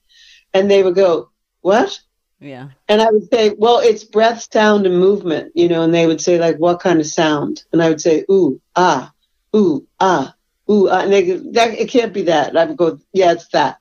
[0.52, 1.30] And they would go,
[1.62, 2.00] What?
[2.40, 2.68] Yeah.
[2.88, 6.20] And I would say, well, it's breath, sound, and movement, you know, and they would
[6.22, 7.62] say, like, what kind of sound?
[7.72, 9.12] And I would say, ooh, ah,
[9.54, 10.34] ooh, ah,
[10.70, 11.00] ooh, ah.
[11.02, 12.48] And they go, that, it can't be that.
[12.48, 13.76] And I would go, yeah, it's that.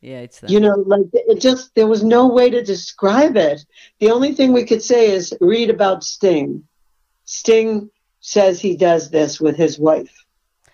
[0.00, 0.50] Yeah, it's that.
[0.50, 3.64] You know, like, it just, there was no way to describe it.
[4.00, 6.64] The only thing we could say is read about Sting.
[7.34, 10.24] Sting says he does this with his wife.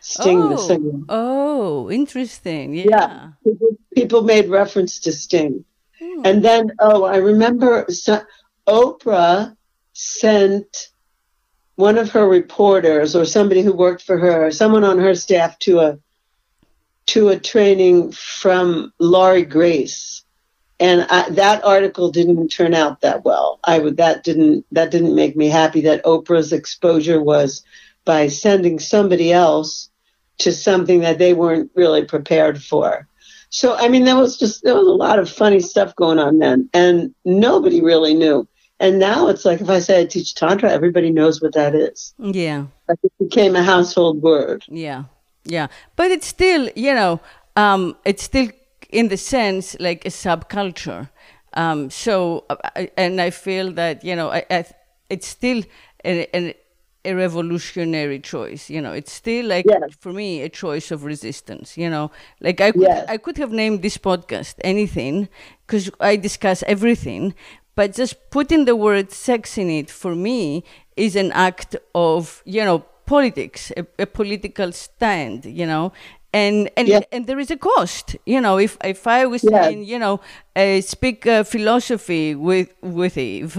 [0.00, 1.00] Sting, the oh, singer.
[1.08, 2.74] oh, interesting.
[2.74, 2.84] Yeah.
[2.90, 3.28] Yeah.
[3.44, 5.64] People, people made reference to Sting.
[5.98, 6.22] Hmm.
[6.24, 8.22] And then, oh, I remember so,
[8.66, 9.56] Oprah
[9.94, 10.90] sent
[11.76, 15.80] one of her reporters or somebody who worked for her, someone on her staff to
[15.80, 15.98] a
[17.06, 20.22] to a training from Laurie Grace,
[20.80, 23.60] and I, that article didn't turn out that well.
[23.62, 27.62] I would that didn't that didn't make me happy that Oprah's exposure was
[28.06, 29.90] by sending somebody else
[30.38, 33.06] to something that they weren't really prepared for.
[33.50, 36.38] So I mean, there was just there was a lot of funny stuff going on
[36.38, 38.48] then, and nobody really knew.
[38.80, 42.14] And now it's like if I say I teach tantra, everybody knows what that is.
[42.18, 42.64] Yeah.
[42.88, 44.64] Like it became a household word.
[44.68, 45.04] Yeah.
[45.44, 45.66] Yeah.
[45.96, 47.20] But it's still, you know,
[47.56, 48.48] um, it's still
[48.92, 51.08] in the sense like a subculture.
[51.54, 52.44] Um, so,
[52.76, 54.64] I- and I feel that, you know, I, I,
[55.08, 55.62] it's still
[56.04, 56.54] an, an,
[57.04, 58.70] a revolutionary choice.
[58.70, 59.94] You know, it's still like Yes.
[59.98, 61.76] for me a choice of resistance.
[61.76, 63.06] You know, like I could Yes.
[63.08, 65.28] I could have named this podcast anything
[65.66, 67.34] because I discuss everything,
[67.74, 70.62] but just putting the word sex in it for me
[70.96, 75.46] is an act of you know politics, a, a political stand.
[75.46, 75.92] You know.
[76.32, 78.56] And and, and there is a cost, you know.
[78.58, 80.20] If if I was saying, you know,
[80.54, 83.58] uh, speak uh, philosophy with with Eve,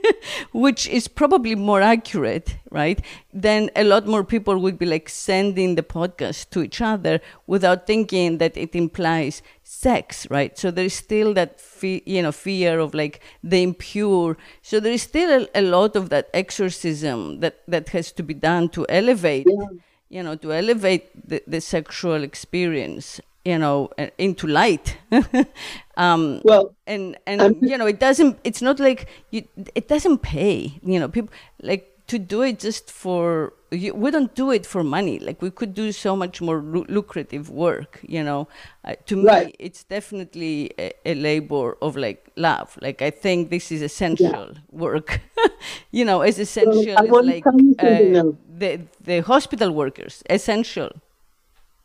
[0.52, 3.00] which is probably more accurate, right?
[3.32, 7.86] Then a lot more people would be like sending the podcast to each other without
[7.86, 10.56] thinking that it implies sex, right?
[10.58, 14.36] So there is still that fe- you know fear of like the impure.
[14.62, 18.34] So there is still a, a lot of that exorcism that that has to be
[18.34, 19.66] done to elevate Yeah.
[20.08, 24.96] You know, to elevate the, the sexual experience, you know, uh, into light.
[25.96, 28.38] um, Well, and and I'm- you know, it doesn't.
[28.44, 29.44] It's not like you.
[29.74, 30.78] It doesn't pay.
[30.82, 31.30] You know, people
[31.62, 35.18] like to do it just for you, we don't do it for money.
[35.18, 38.00] Like we could do so much more lu- lucrative work.
[38.02, 38.48] You know,
[38.84, 39.48] uh, to Right.
[39.48, 42.78] me, it's definitely a, a labor of like love.
[42.82, 45.20] Like I think this is essential work.
[45.90, 50.22] you know, as essential I as like tell you something, uh, the the hospital workers.
[50.30, 50.90] Essential.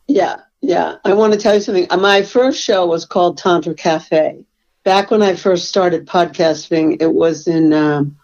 [0.08, 0.96] Yeah, yeah.
[1.04, 1.86] I want to tell you something.
[1.90, 4.44] Uh, My first show was called Tantra Cafe.
[4.84, 8.16] Back when I first started podcasting, it was in um,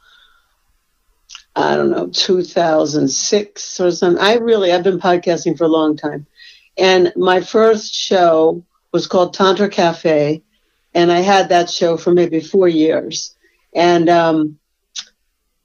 [1.59, 4.23] I don't know 2006 or something.
[4.23, 6.27] I really I've been podcasting for a long time,
[6.77, 10.43] and my first show was called Tantra Cafe,
[10.95, 13.37] and I had that show for maybe four years,
[13.75, 14.59] and um,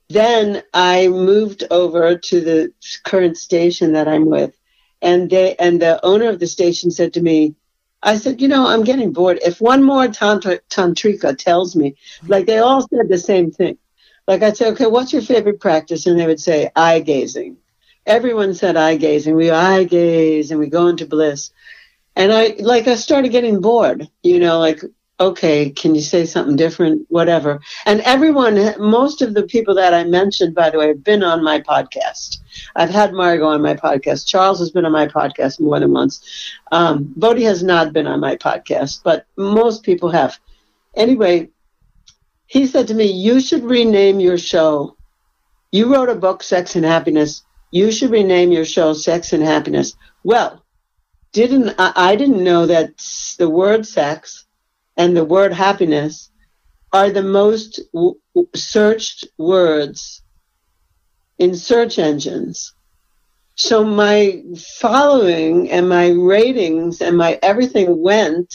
[0.10, 4.58] then I moved over to the current station that I'm with
[5.04, 7.54] and they and the owner of the station said to me
[8.02, 9.40] i said you know i'm getting bored.
[9.46, 11.96] If one more tantra, tantrika tells me
[12.28, 13.78] like they all said the same thing
[14.28, 16.06] like i'd say okay what's your favorite practice?
[16.06, 17.58] And they would say eye gazing.
[18.06, 19.36] Everyone said eye gazing.
[19.36, 21.52] We eye gaze and we go into bliss.
[22.16, 24.82] And i like i started getting bored you know like
[25.20, 27.06] okay can you say something different?
[27.10, 27.60] Whatever.
[27.86, 31.44] And everyone most of the people that i mentioned by the way have been on
[31.44, 32.40] my podcast.
[32.76, 34.28] I've had Margot on my podcast.
[34.28, 36.22] Charles has been on my podcast more than once.
[36.72, 40.40] Um, Bodhi has not been on my podcast, but most people have.
[40.96, 41.50] Anyway,
[42.54, 44.96] he said to me, You should rename your show.
[45.72, 47.42] You wrote a book, Sex and Happiness.
[47.72, 49.96] You should rename your show Sex and Happiness.
[50.24, 50.64] Well,
[51.32, 52.92] didn't I, I didn't know that
[53.40, 54.46] the word sex
[54.98, 56.30] and the word happiness
[56.92, 58.20] are the most w-
[58.56, 60.22] searched words
[61.40, 62.76] in search engines.
[63.56, 64.44] So my
[64.80, 68.54] following and my ratings and my everything went,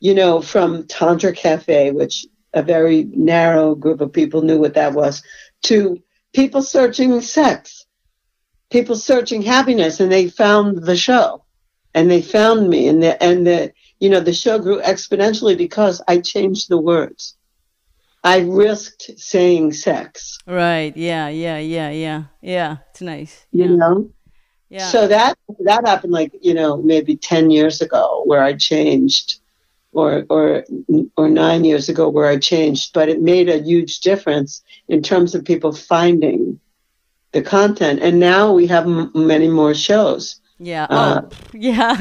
[0.00, 2.26] you know, from Tantra Cafe, which
[2.56, 5.22] a very narrow group of people knew what that was,
[5.64, 7.86] to people searching sex,
[8.70, 11.44] people searching happiness, and they found the show,
[11.94, 16.02] and they found me, and the and the you know the show grew exponentially because
[16.08, 17.34] I changed the words.
[18.24, 20.38] I risked saying sex.
[20.46, 20.96] Right.
[20.96, 21.28] Yeah.
[21.28, 21.58] Yeah.
[21.58, 21.90] Yeah.
[21.90, 22.22] Yeah.
[22.42, 22.76] Yeah.
[22.90, 23.46] It's nice.
[23.52, 23.76] you Yeah.
[23.76, 24.10] know
[24.68, 24.88] Yeah.
[24.88, 29.38] so that that happened like you know maybe 10 years ago where i changed
[29.92, 30.64] or or
[31.16, 35.34] or 9 years ago where i changed but it made a huge difference in terms
[35.34, 36.58] of people finding
[37.32, 40.86] the content and now we have m- many more shows Yeah.
[40.88, 41.92] Uh, oh, yeah.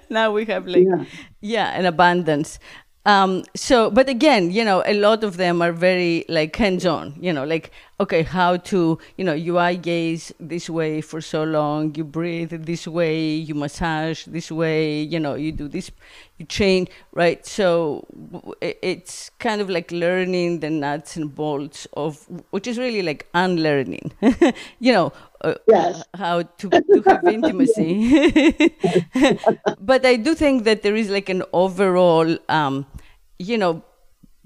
[0.10, 1.04] now we have like Yeah.
[1.40, 2.58] yeah, an abundance.
[3.06, 7.16] Um, so, but again, you know, a lot of them are very like hands-on.
[7.16, 11.44] You know, like okay, how to you know you eye gaze this way for so
[11.44, 15.02] long, you breathe this way, you massage this way.
[15.02, 15.90] You know, you do this,
[16.38, 17.44] you change right.
[17.46, 18.06] So
[18.60, 24.12] it's kind of like learning the nuts and bolts of which is really like unlearning.
[24.78, 25.12] you know.
[25.40, 26.02] Uh, Yes.
[26.16, 28.74] how to, to have intimacy.
[29.80, 32.86] but I do think that there is like an overall, um,
[33.38, 33.82] you know,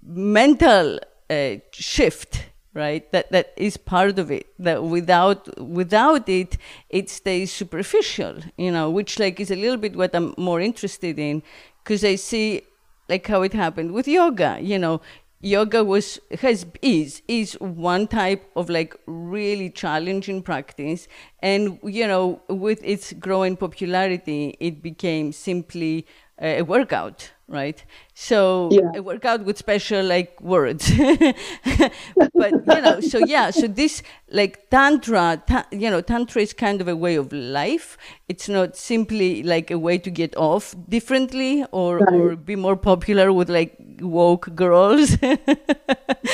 [0.04, 0.98] mental
[1.30, 3.10] uh, shift, right?
[3.12, 4.46] That that is part of it.
[4.58, 6.56] That without without it,
[6.88, 8.40] it stays superficial.
[8.56, 11.42] You know, which like is a little bit what I'm more interested in,
[11.82, 12.62] because I see
[13.08, 14.58] like how it happened with yoga.
[14.60, 15.00] You know,
[15.42, 21.08] yoga was has is is one type of like really challenging practice
[21.40, 26.06] and you know with its growing popularity it became simply
[26.40, 27.84] a workout right?
[28.14, 28.92] So Yeah.
[28.94, 30.90] a workout with special like words.
[32.34, 36.80] But you know so yeah so this like tantra ta- you know tantra is kind
[36.80, 37.98] of a way of life.
[38.28, 43.32] It's not simply like a way to get off differently or or be more popular
[43.32, 45.16] with like woke girls.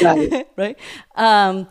[0.01, 0.47] Right.
[0.57, 0.79] right?
[1.17, 1.69] Um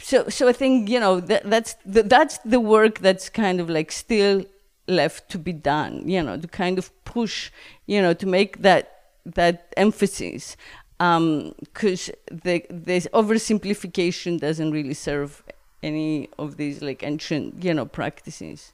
[0.00, 3.70] so so i think you know that that's the, that's the work that's kind of
[3.70, 4.44] like still
[4.86, 7.50] left to be done you know to kind of push
[7.86, 8.90] you know to make that
[9.24, 10.56] that emphasis
[10.98, 15.42] because the this oversimplification doesn't really serve
[15.82, 18.72] any of these like ancient you know practices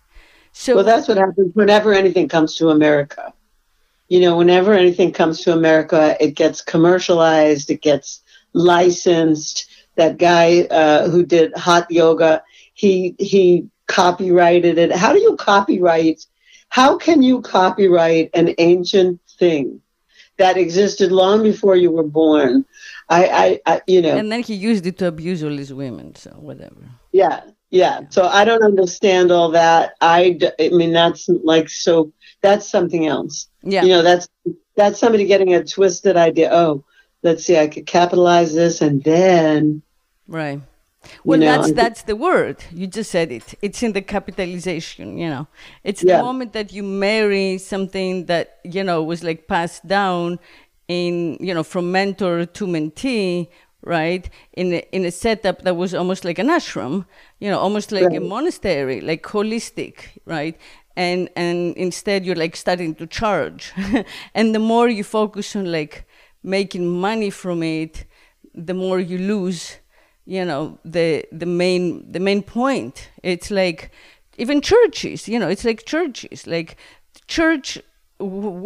[0.52, 3.32] so Well, that's what happens whenever anything comes to America.
[4.08, 9.66] You know, whenever anything comes to America, it gets commercialized, it gets licensed.
[9.96, 12.42] That guy uh, who did hot yoga,
[12.74, 14.92] he he copyrighted it.
[14.92, 16.24] How do you copyright?
[16.68, 19.80] How can you copyright an ancient thing
[20.38, 22.64] that existed long before you were born?
[23.08, 26.14] I, I, I you know, and then he used it to abuse all these women
[26.14, 27.40] so whatever yeah,
[27.70, 28.02] yeah.
[28.10, 29.94] So I don't understand all that.
[30.00, 32.12] I, I mean, that's like so.
[32.42, 33.48] That's something else.
[33.62, 34.28] yeah You know, that's
[34.76, 36.50] that's somebody getting a twisted idea.
[36.52, 36.84] Oh,
[37.22, 39.82] let's see, I could capitalize this, and then
[40.26, 40.60] right
[41.24, 42.62] Well, you know, that's that's the word.
[42.72, 43.54] You just said it.
[43.62, 45.16] It's in the capitalization.
[45.18, 45.46] You know,
[45.82, 46.18] it's Yeah.
[46.18, 50.38] the moment that you marry something that you know was like passed down
[50.88, 53.48] in you know from mentor to mentee,
[53.82, 54.28] right?
[54.52, 57.06] In a, in a setup that was almost like an ashram.
[57.38, 60.56] You know, almost like a monastery, like holistic, right?
[60.96, 63.72] And and instead you're like starting to charge,
[64.34, 66.04] and the more you focus on like
[66.42, 68.04] making money from it,
[68.54, 69.79] the more you lose
[70.36, 72.94] you know the the main the main point
[73.32, 73.90] it's like
[74.38, 76.76] even churches you know it's like churches like
[77.26, 77.78] church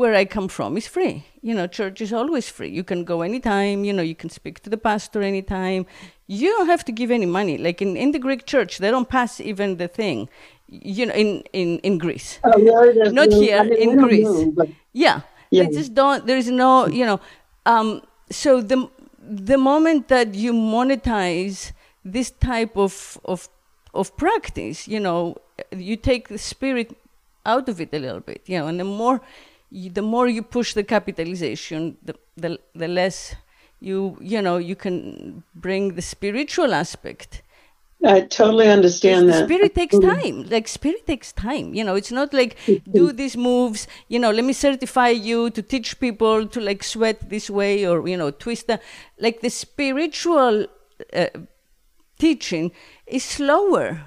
[0.01, 3.23] where i come from is free you know church is always free you can go
[3.23, 5.87] anytime you know you can speak to the pastor anytime
[6.27, 9.09] you don't have to give any money like in, in the greek church they don't
[9.09, 10.29] pass even the thing
[10.69, 12.59] you know in in in greece Oh?
[12.95, 14.29] There's not no- here I mean, in Greece.
[14.29, 15.65] know, Yeah, Yeah.
[15.65, 16.21] they just don't.
[16.27, 17.19] There is no, you know.
[17.73, 17.89] Um,
[18.43, 18.79] so the
[19.29, 21.73] the moment that you monetize
[22.05, 23.49] this type of of
[23.95, 25.37] of practice, you know,
[25.71, 26.97] you take the spirit
[27.47, 29.21] out of it a little bit, you know, and the more
[29.71, 33.35] you, the more you push the capitalization, the the the less
[33.81, 37.43] you you know you can bring the spiritual aspect
[38.05, 39.45] I totally understand that.
[39.47, 40.45] spirit takes time.
[40.49, 41.95] Like spirit takes time you know?
[41.95, 42.57] It's not like
[42.93, 47.31] do these moves you know let me certify you to teach people to like sweat
[47.31, 48.81] this way or you know twist the
[49.19, 50.67] like the spiritual
[51.13, 51.27] uh,
[52.19, 52.73] teaching
[53.07, 54.01] is slower.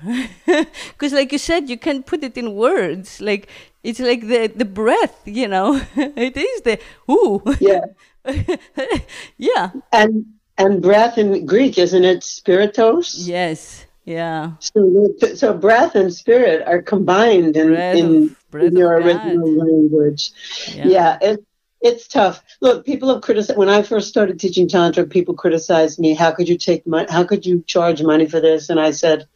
[0.45, 3.21] Because like you said you can't put it in words.
[3.21, 3.47] Like
[3.83, 5.81] it's like the the breath you know?
[5.95, 6.79] It is the
[7.09, 7.41] ooh.
[7.59, 7.85] Yeah.
[9.37, 9.71] yeah.
[9.91, 13.27] And and breath in Greek, isn't it spiritos?
[13.27, 18.93] yes yeah So, so breath and spirit are combined in, Breath in, of- in your
[18.93, 20.31] original language.
[20.73, 20.87] Yeah.
[20.87, 21.45] Yeah, it,
[21.81, 22.41] it's tough.
[22.61, 23.57] Look, people have criticized.
[23.59, 26.15] When I first started teaching tantra, people criticized me.
[26.15, 27.07] How could you take money?
[27.09, 28.69] How could you charge money for this?
[28.69, 29.27] And I said,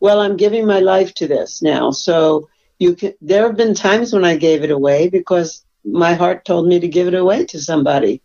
[0.00, 1.90] well, I'm giving my life to this now.
[1.90, 3.12] So you can.
[3.20, 6.88] There have been times when I gave it away because my heart told me to
[6.88, 8.22] give it away to somebody.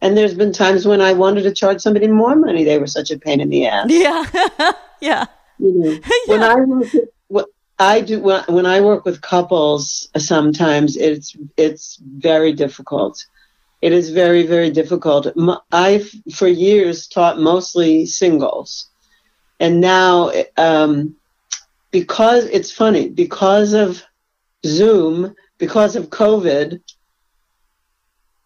[0.00, 2.64] And there's been times when I wanted to charge somebody more money.
[2.64, 3.86] They were such a pain in the ass.
[3.88, 5.26] yeah yeah
[5.58, 10.08] You know, when I work with, what I do when, when I work with couples,
[10.16, 13.24] sometimes it's it's very difficult.
[13.80, 15.26] It is very very difficult.
[15.72, 18.88] I've for years taught mostly singles,
[19.60, 21.16] and now um,
[21.90, 24.02] because it's funny because of
[24.66, 26.80] Zoom, because of COVID,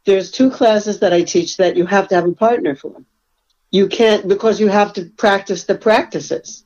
[0.08, 2.96] there's two classes that I teach that you have to have a partner for.
[3.70, 6.64] You can't because you have to practice the practices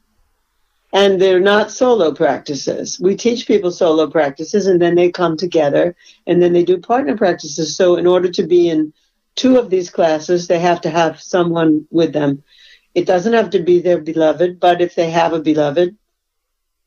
[0.93, 3.01] and they're not solo practices.
[3.01, 7.16] We teach people solo practices and then they come together and then they do partner
[7.16, 7.76] practices.
[7.76, 8.93] So in order to be in
[9.34, 12.45] two of these classes, they have to have someone with them.
[12.95, 15.97] It doesn't have to be their beloved, but if they have a beloved,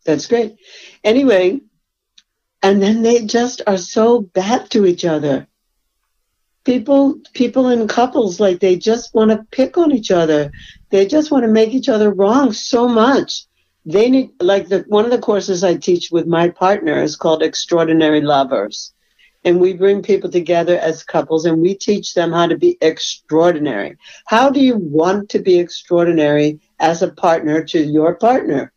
[0.05, 0.55] that's great.
[1.03, 1.59] Anyway,
[2.63, 5.49] and then they just are so bad to each other.
[6.65, 10.51] People people in couples like they just want to pick on each other.
[10.89, 13.45] They just want to make each other wrong so much
[13.85, 17.43] they need like the one of the courses I teach with my partner is called
[17.43, 18.93] Extraordinary Lovers.
[19.43, 23.95] And we bring people together as couples and we teach them how to be extraordinary.
[24.25, 28.73] How do you want to be extraordinary as a partner to your partner?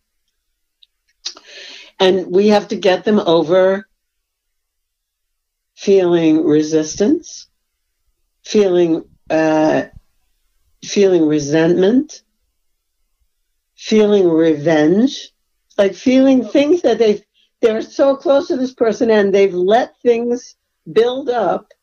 [1.98, 3.88] And we have to get them over
[5.74, 7.48] feeling resistance,
[8.48, 9.82] feeling uh,
[10.82, 12.22] feeling resentment,
[13.76, 15.32] feeling revenge,
[15.76, 17.22] like feeling things that they
[17.60, 20.56] they're so close to this person and they've let things
[20.90, 21.74] build up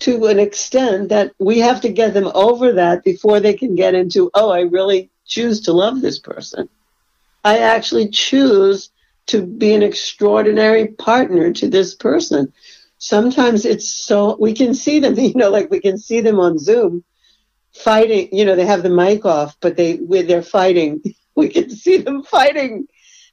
[0.00, 3.94] to an extent that we have to get them over that before they can get
[3.94, 6.68] into oh I really choose to love this person.
[7.44, 8.90] I actually choose
[9.28, 12.52] to be an extraordinary partner to this person.
[13.00, 16.58] Sometimes it's so we can see them, you know, like we can see them on
[16.58, 17.02] Zoom
[17.72, 21.02] fighting, you know, they have the mic off, but they when they're fighting
[21.34, 22.86] we can see them fighting.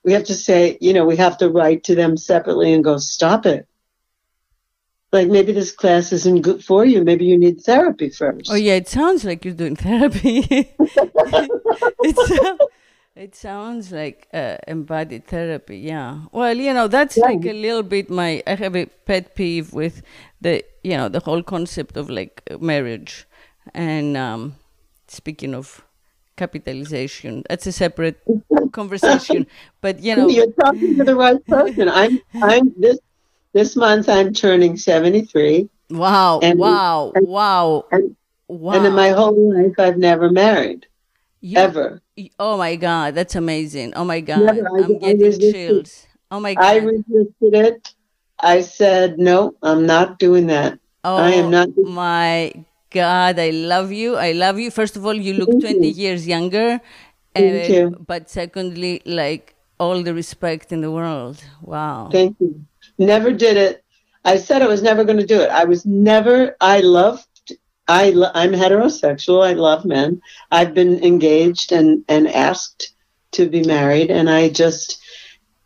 [0.04, 2.98] We have to say, you know, we have to write to them separately and go,
[2.98, 3.68] stop it.
[5.12, 7.04] Like maybe this class isn't good for you.
[7.04, 8.50] Maybe you need therapy first.
[8.50, 10.46] Oh yeah, it sounds like you're doing therapy.
[10.80, 12.58] it's, uh,
[13.18, 15.80] it sounds like uh, embodied therapy.
[15.80, 16.20] Yeah.
[16.32, 17.26] Well, you know, that's Yeah.
[17.26, 18.44] like a little bit my.
[18.48, 20.02] I have a pet peeve with
[20.42, 23.28] the you know the whole concept of like marriage,
[23.74, 24.56] and um,
[25.08, 25.84] speaking of
[26.36, 28.18] capitalization, that's a separate
[28.72, 29.48] conversation.
[29.82, 31.90] But you know, You're talking to the right person.
[31.90, 33.00] I'm I'm this
[33.54, 35.70] this month I'm turning seventy three.
[35.90, 38.16] wow, and- wow, and- wow, and-
[38.48, 38.74] wow.
[38.76, 40.86] And in my whole life I've never married.
[41.42, 42.02] You- ever.
[42.40, 43.94] Oh my God, that's amazing.
[43.96, 44.68] Oh my God, Never.
[44.68, 46.08] I- I'm getting resisted- chills.
[46.32, 47.94] Oh my I resisted it.
[48.40, 50.80] I said, no, I'm not doing that.
[51.04, 51.70] oh I am not.
[51.78, 52.54] my
[52.92, 54.16] God, I love you.
[54.16, 54.70] I love you.
[54.72, 55.94] First of all, you look Thank 20 you.
[55.94, 56.80] years younger.
[57.36, 58.06] Thank uh, you.
[58.06, 61.44] But secondly, like all the respect in the world.
[61.62, 62.10] Wow.
[62.12, 62.66] Thank you.
[62.98, 63.84] Never did it.
[64.26, 65.50] I said I was never going to do it.
[65.50, 66.56] I was never.
[66.60, 67.27] I loved.
[67.88, 69.46] I I'm heterosexual.
[69.46, 70.22] I love men.
[70.52, 72.94] I've been engaged and and asked
[73.34, 75.02] to be married, and I just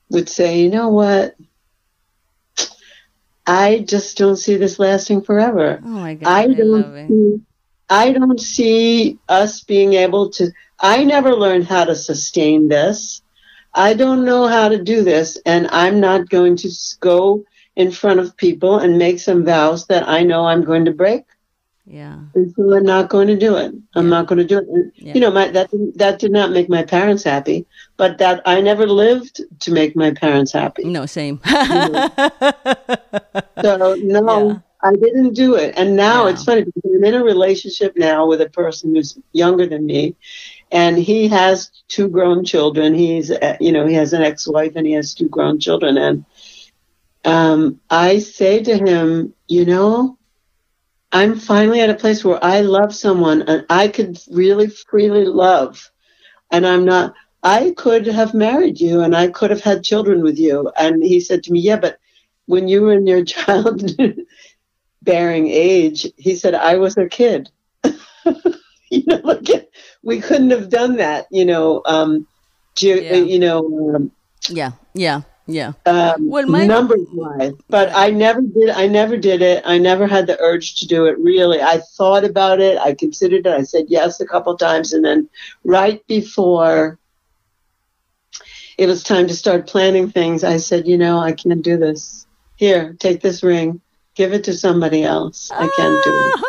[0.09, 1.35] would say, you know what?
[3.47, 5.81] I just don't see this lasting forever.
[5.83, 7.41] oh my God, I don't see,
[7.89, 13.21] I don't see us being able to I never learned how to sustain this.
[13.73, 16.69] I don't know how to do this and I'm not going to
[16.99, 17.43] go
[17.75, 21.23] in front of people and make some vows that I know I'm going to break.
[21.85, 22.19] Yeah.
[22.35, 23.73] And so I'm not going to do it.
[23.95, 24.09] I'm Yeah.
[24.09, 24.67] not going to do it.
[24.67, 25.13] And, Yeah.
[25.15, 27.65] You know, my, that that did not make my parents happy,
[27.97, 30.83] but that I never lived to make my parents happy.
[30.85, 31.39] No, same.
[33.61, 34.57] So no, Yeah.
[34.83, 35.73] I didn't do it.
[35.77, 39.67] And now it's funny because I'm in a relationship now with a person who's younger
[39.67, 40.15] than me,
[40.71, 42.95] and he has two grown children.
[42.95, 45.97] He's, uh, you know, he has an ex-wife and he has two grown children.
[45.97, 46.25] And
[47.25, 50.17] um, I say to him, you know,
[51.11, 55.91] I'm finally at a place where I love someone and I could really freely love,
[56.51, 57.13] and I'm not.
[57.43, 60.71] I could have married you and I could have had children with you.
[60.77, 61.97] And he said to me, yeah, but
[62.45, 63.83] when you were in your child
[65.01, 67.49] bearing age, he said, I was a kid.
[67.83, 69.71] you know, like,
[70.03, 72.27] we couldn't have done that, you know, um,
[72.75, 73.15] ge- Yeah.
[73.15, 74.11] you know, um,
[74.49, 75.73] yeah, yeah, yeah.
[75.85, 77.53] um, Well, my- numbers wise.
[77.69, 78.69] But I never did.
[78.69, 79.63] I never did it.
[79.65, 81.17] I never had the urge to do it.
[81.19, 82.77] Really, I thought about it.
[82.77, 83.53] I considered it.
[83.53, 85.29] I said yes a couple times, and then
[85.63, 86.99] right before
[88.77, 92.25] it was time to start planning things, I said, you know, I can't do this.
[92.55, 93.81] Here, take this ring.
[94.15, 95.51] Give it to somebody else.
[95.51, 96.45] I can't do it.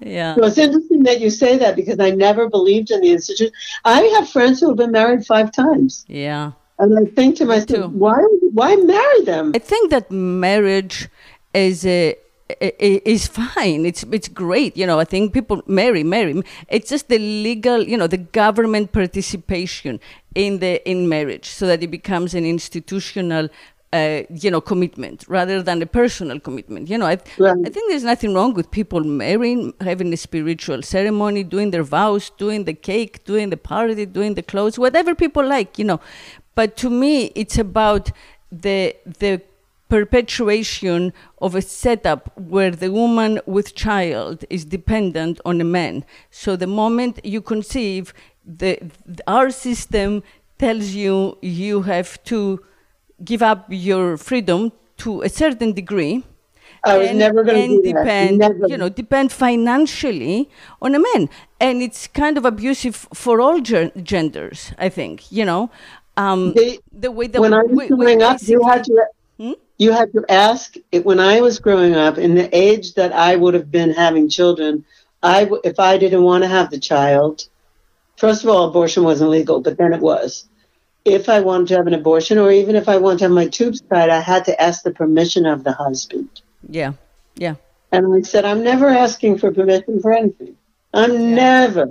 [0.00, 0.34] Yeah.
[0.34, 3.52] So it's interesting that you say that because I never believed in the institution.
[3.84, 6.04] I have friends who have been married five times.
[6.08, 6.52] Yeah.
[6.78, 8.18] And I think to myself, why
[8.52, 9.52] why marry them?
[9.54, 11.08] I think that marriage
[11.52, 12.16] is a
[12.60, 13.86] is fine.
[13.86, 14.76] It's it's great.
[14.76, 16.42] You know, I think people marry, marry.
[16.68, 20.00] It's just the legal, you know, the government participation
[20.34, 23.48] in the in marriage, so that it becomes an institutional,
[23.92, 26.90] uh, you know, commitment rather than a personal commitment.
[26.90, 27.56] You know, I, Right.
[27.64, 32.30] I think there's nothing wrong with people marrying, having a spiritual ceremony, doing their vows,
[32.36, 35.78] doing the cake, doing the party, doing the clothes, whatever people like.
[35.78, 36.00] You know,
[36.54, 38.10] but to me, it's about
[38.50, 39.42] the the
[39.88, 46.04] perpetuation of a setup where the woman with child is dependent on a man.
[46.30, 48.12] So the moment you conceive,
[48.44, 48.78] the,
[49.26, 50.22] our system
[50.58, 52.64] tells you you have to
[53.24, 56.24] give up your freedom to a certain degree.
[56.84, 58.56] I was never going and to do depend, that.
[58.56, 58.68] Never.
[58.68, 60.50] you know, depend financially
[60.82, 64.72] on a man, and it's kind of abusive for all gen- genders.
[64.78, 65.70] I think, you know,
[66.16, 69.06] um, They- the way that when I we- was we growing up, you had to
[69.76, 73.34] you had to ask it when I was growing up in the age that I
[73.34, 74.84] would have been having children.
[75.22, 77.48] I if I didn't want to have the child,
[78.16, 80.46] first of all, abortion wasn't legal, but then it was.
[81.04, 83.48] If I wanted to have an abortion, or even if I wanted to have my
[83.48, 86.28] tubes tied, I had to ask the permission of the husband.
[86.68, 86.92] Yeah,
[87.36, 87.56] yeah,
[87.92, 90.56] And I said, I'm never asking for permission for anything.
[90.94, 91.88] I'm never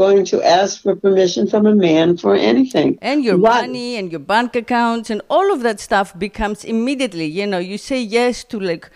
[0.00, 2.98] going to ask for permission from a man for anything.
[3.10, 3.60] and your Why?
[3.62, 7.26] money and your bank accounts and all of that stuff becomes immediately.
[7.40, 8.88] You know, you say yes to like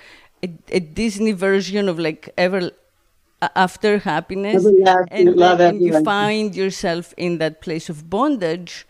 [0.47, 0.49] a,
[0.79, 2.71] a Disney version of like ever
[3.55, 8.87] after happiness, Everlasting and, love and you find yourself in that place of bondage.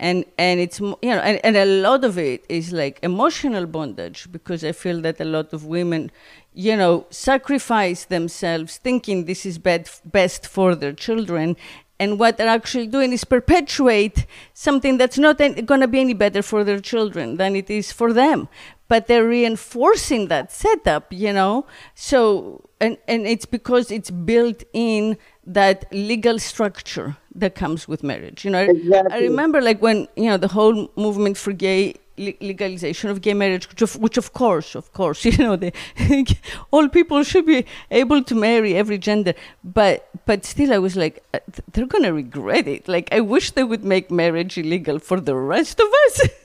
[0.00, 4.28] And, and it's you know and, and a lot of it is like emotional bondage
[4.30, 6.12] because I feel that a lot of women
[6.54, 11.56] you know sacrifice themselves thinking this is bad, best for their children.
[12.00, 14.24] And what they're actually doing is perpetuate
[14.54, 18.12] something that's not going to be any better for their children than it is for
[18.12, 18.48] them.
[18.86, 21.66] But they're reinforcing that setup you know?
[21.96, 25.18] So and and it's because it's built in
[25.58, 28.64] that legal structure that comes with marriage you know?
[28.64, 28.68] I-
[29.16, 33.68] I remember like when you know the whole movement for gay legalization of gay marriage
[33.70, 35.70] which of, which of course of course you know the
[36.72, 37.60] all people should be
[38.02, 39.34] able to marry every gender.
[39.62, 41.38] But but still i was like uh,
[41.72, 42.88] they're going to regret it.
[42.88, 46.28] Like i wish they would make marriage illegal for the rest of us.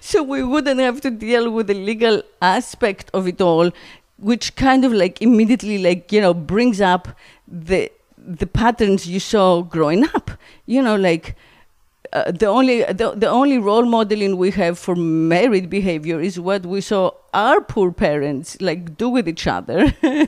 [0.00, 3.70] So we wouldn't have to deal with the legal aspect of it all
[4.18, 7.08] which kind of like immediately like you know brings up
[7.52, 10.30] the the patterns you saw growing up.
[10.66, 11.36] You know, like
[12.12, 16.64] uh, the only the, the only role modeling we have for married behavior is what
[16.64, 19.92] we saw our poor parents like do with each other.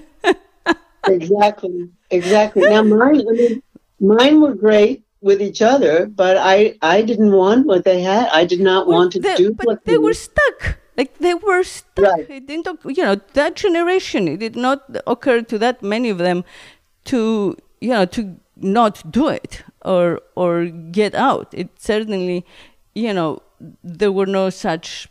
[1.07, 2.63] exactly, exactly.
[2.69, 3.63] Now mine, I mean,
[4.01, 8.29] mine were great with each other, but I I didn't want what they had.
[8.29, 10.79] I did not well, want to they, do but what they, they were stuck.
[10.97, 12.05] Like they were stuck.
[12.05, 12.31] Right.
[12.31, 14.29] It didn't, you know, that generation.
[14.29, 16.45] It did not occur to that many of them
[17.07, 21.53] to, you know, to not do it or or get out.
[21.53, 22.45] It certainly,
[22.95, 23.43] you know,
[23.83, 25.09] there were no such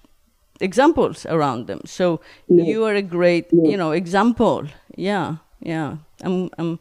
[0.59, 1.81] examples around them.
[1.85, 2.63] So no.
[2.63, 3.69] you are a great, no.
[3.69, 4.67] you know, example.
[4.95, 5.97] Yeah, yeah.
[6.21, 6.79] I'm, I'm,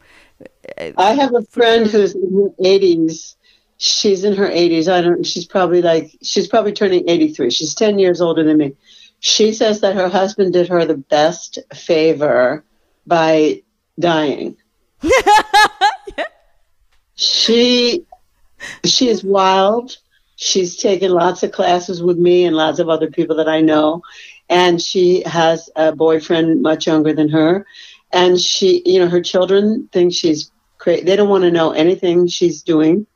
[0.97, 3.35] I have a friend who's in her 80s.
[3.77, 4.87] She's in her 80s.
[4.87, 5.25] I don't.
[5.25, 7.49] She's probably like she's probably turning 83.
[7.49, 8.75] She's 10 years older than me.
[9.19, 12.63] She says that her husband did her the best favor
[13.05, 13.61] by
[13.99, 14.57] dying.
[15.03, 16.23] Yeah.
[17.15, 18.05] She
[18.85, 19.97] she is wild.
[20.35, 24.01] She's taken lots of classes with me and lots of other people that I know.
[24.49, 27.65] And she has a boyfriend much younger than her.
[28.11, 31.03] And she, you know, her children think she's crazy.
[31.03, 33.07] They don't want to know anything she's doing.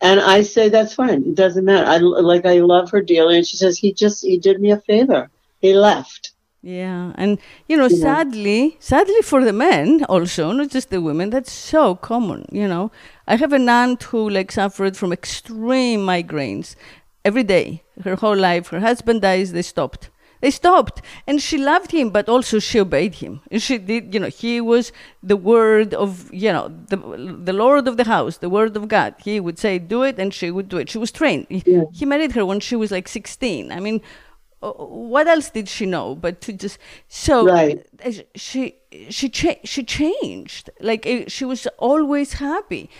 [0.00, 1.24] And I say, that's fine.
[1.24, 1.86] It doesn't matter.
[1.86, 3.36] I like, I love her dearly.
[3.36, 5.30] And she says, he just, he did me a favor.
[5.60, 6.29] He left.
[6.62, 7.38] Yeah, and
[7.68, 7.96] you know, yeah.
[7.96, 12.46] sadly, sadly for the men also, not just the women, that's so common.
[12.52, 12.90] You know,
[13.26, 16.76] I have an aunt who like suffered from extreme migraines
[17.24, 18.68] every day, her whole life.
[18.68, 20.10] Her husband dies, they stopped.
[20.42, 23.42] They stopped, and she loved him, but also she obeyed him.
[23.58, 24.90] She did, you know, he was
[25.22, 26.96] the word of, you know, the
[27.42, 29.14] the Lord of the house, the word of God.
[29.22, 30.88] He would say, "Do it," and she would do it.
[30.90, 31.46] She was trained.
[31.48, 31.84] Yeah.
[31.92, 33.70] He married her when she was like sixteen.
[33.70, 34.00] I mean
[34.60, 36.14] what else did she know?
[36.14, 37.86] But to just so right.
[38.34, 38.76] she
[39.08, 40.70] she cha- she changed.
[40.80, 42.90] Like she was always happy.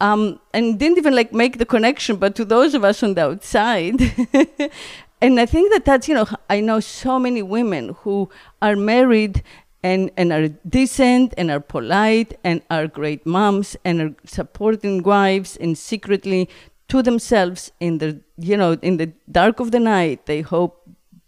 [0.00, 3.20] Um, and didn't even like make the connection but to those of us on the
[3.20, 4.00] outside
[5.20, 8.30] and i think that that's you know i know so many women who
[8.62, 9.42] are married
[9.82, 15.58] and, and are decent and are polite and are great moms and are supporting wives
[15.58, 16.48] and secretly
[16.88, 20.80] to themselves in the you know in the dark of the night they hope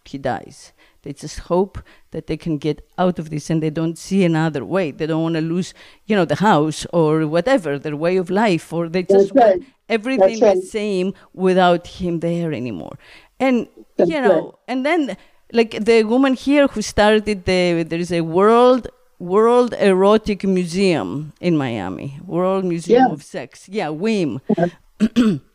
[0.09, 0.73] he dies.
[1.03, 1.79] They just hope
[2.13, 4.93] that they can get out of this and they don't see another way.
[4.93, 5.75] They don't want to lose,
[6.07, 9.59] you know, the house or whatever, their way of life, or they just right.
[9.59, 10.57] want everything right.
[10.57, 12.97] the same without him there anymore.
[13.41, 14.55] And, That's you know, right.
[14.69, 15.17] and then
[15.53, 18.89] like the woman here who started the, there is a world
[19.19, 23.13] World Erotic Museum in Miami, World Museum yeah.
[23.13, 23.69] of Sex.
[23.69, 24.41] Yeah, WEAM.
[24.57, 25.37] Yeah.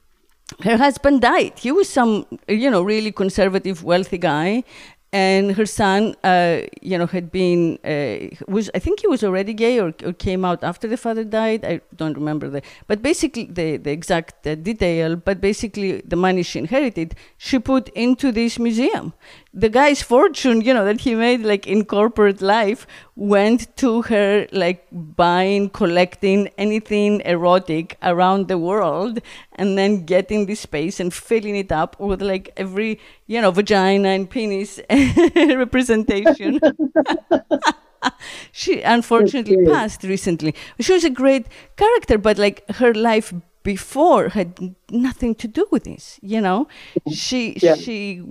[0.64, 1.54] her husband died.
[1.60, 4.64] He was some, you know, really conservative, wealthy guy,
[5.14, 9.54] and her son, uh, you know, had been uh, was I think he was already
[9.54, 11.64] gay or, or, came out after the father died.
[11.64, 15.16] I don't remember the, but basically the the exact uh, detail.
[15.16, 19.14] But basically, the money she inherited, she put into this museum.
[19.54, 22.86] The guy's fortune, you know, that he made like in corporate life,
[23.18, 29.20] went to her like buying, collecting anything erotic around the world,
[29.54, 34.10] and then getting this space and filling it up with like every you know vagina
[34.10, 34.80] and penis
[35.36, 36.60] representation.
[38.52, 40.54] she unfortunately passed recently.
[40.80, 43.34] She was a great character, but like her life
[43.68, 44.50] before had
[44.90, 46.06] nothing to do with this.
[46.22, 46.60] You know,
[47.24, 47.76] she yeah.
[47.76, 48.22] she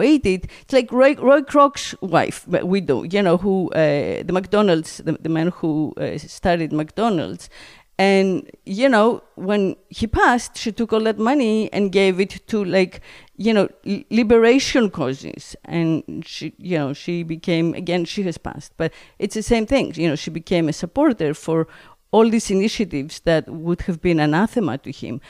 [0.00, 0.40] waited.
[0.62, 2.98] It's like Roy, Roy Kroc's wife, widow.
[3.14, 7.48] You know, who uh, the McDonald's, the, the man who uh, started McDonald's,
[7.98, 12.64] and you know when he passed she took all that money and gave it to
[12.64, 13.00] like
[13.36, 13.68] you know
[14.10, 19.42] liberation causes and she you know she became again she has passed but it's the
[19.42, 21.68] same thing you know she became a supporter for
[22.14, 25.20] all these initiatives that would have been anathema to him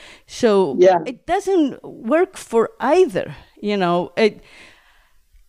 [0.41, 0.49] so
[0.87, 0.99] yeah.
[1.11, 1.83] it doesn't
[2.13, 2.63] work for
[2.95, 3.27] either
[3.69, 4.41] you know it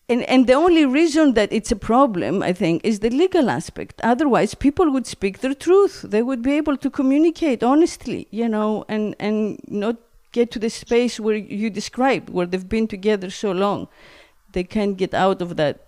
[0.08, 4.00] and, and the only reason that it's a problem, I think, is the legal aspect.
[4.04, 6.02] Otherwise, people would speak their truth.
[6.02, 9.96] They would be able to communicate honestly, you know, and, and not
[10.30, 13.88] get to the space where you described, where they've been together so long.
[14.52, 15.80] They can't get out of that,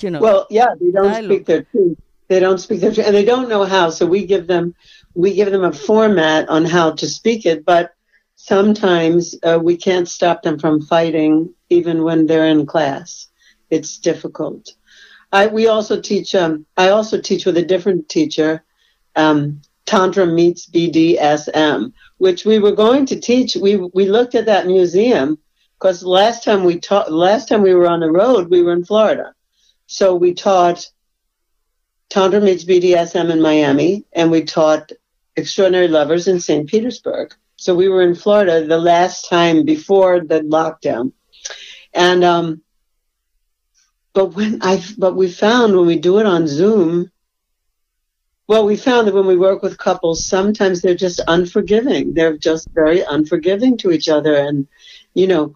[0.00, 0.20] you know.
[0.20, 1.24] Well, yeah, they don't dialogue.
[1.24, 1.98] speak their truth.
[2.28, 3.90] They don't speak their and they don't know how.
[3.90, 4.74] So we give them,
[5.14, 7.94] we give them a format on how to speak it, but
[8.34, 13.28] sometimes uh, we can't stop them from fighting, even when they're in class
[13.70, 14.74] it's difficult.
[15.32, 16.34] I we also teach.
[16.34, 18.64] Um, I also teach with a different teacher.
[19.16, 23.56] Um, Tantra meets BDSM, which we were going to teach.
[23.56, 25.38] We we looked at that museum
[25.78, 28.84] because last time we taught, last time we were on the road, we were in
[28.84, 29.34] Florida,
[29.86, 30.88] so we taught
[32.08, 34.92] Tantra meets BDSM in Miami, and we taught
[35.36, 36.68] Extraordinary Lovers in St.
[36.68, 37.34] Petersburg.
[37.56, 41.12] So we were in Florida the last time before the lockdown.
[41.92, 42.62] And um
[44.12, 47.10] but when I but we found when we do it on Zoom,
[48.48, 52.14] well, we found that when we work with couples, sometimes they're just unforgiving.
[52.14, 54.68] They're just very unforgiving to each other, and
[55.14, 55.54] you know,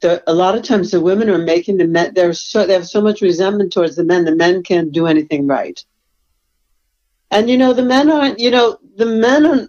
[0.00, 2.14] the, a lot of times the women are making the men.
[2.14, 4.24] They're so they have so much resentment towards the men.
[4.24, 5.82] The men can't do anything right,
[7.30, 8.38] and you know, the men aren't.
[8.38, 9.68] You know, the men are.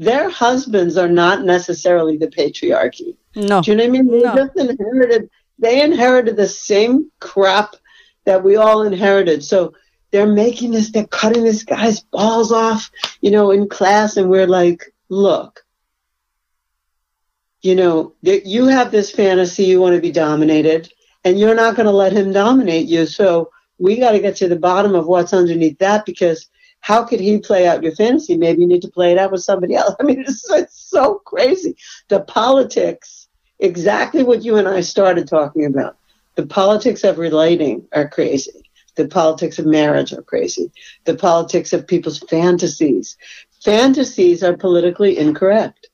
[0.00, 3.16] Their husbands are not necessarily the patriarchy.
[3.34, 3.60] No.
[3.60, 4.06] Do you know what I mean?
[4.06, 4.34] They No.
[4.36, 5.28] just inherited.
[5.58, 7.74] They inherited the same crap
[8.24, 9.42] that we all inherited.
[9.42, 9.74] So
[10.12, 14.46] they're making this, they're cutting this guy's balls off, you know, in class, and we're
[14.46, 15.64] like, look,
[17.62, 20.92] you know, you have this fantasy, you want to be dominated,
[21.24, 23.06] and you're not going to let him dominate you.
[23.06, 26.48] So we got to get to the bottom of what's underneath that because
[26.80, 28.36] how could he play out your fantasy?
[28.36, 29.94] Maybe you need to play it out with somebody else.
[30.00, 31.76] I mean, it's, it's so crazy.
[32.08, 33.28] The politics,
[33.58, 35.96] exactly what you and I started talking about.
[36.36, 38.70] The politics of relating are crazy.
[38.94, 40.70] The politics of marriage are crazy.
[41.04, 43.16] The politics of people's fantasies.
[43.64, 45.87] Fantasies are politically incorrect.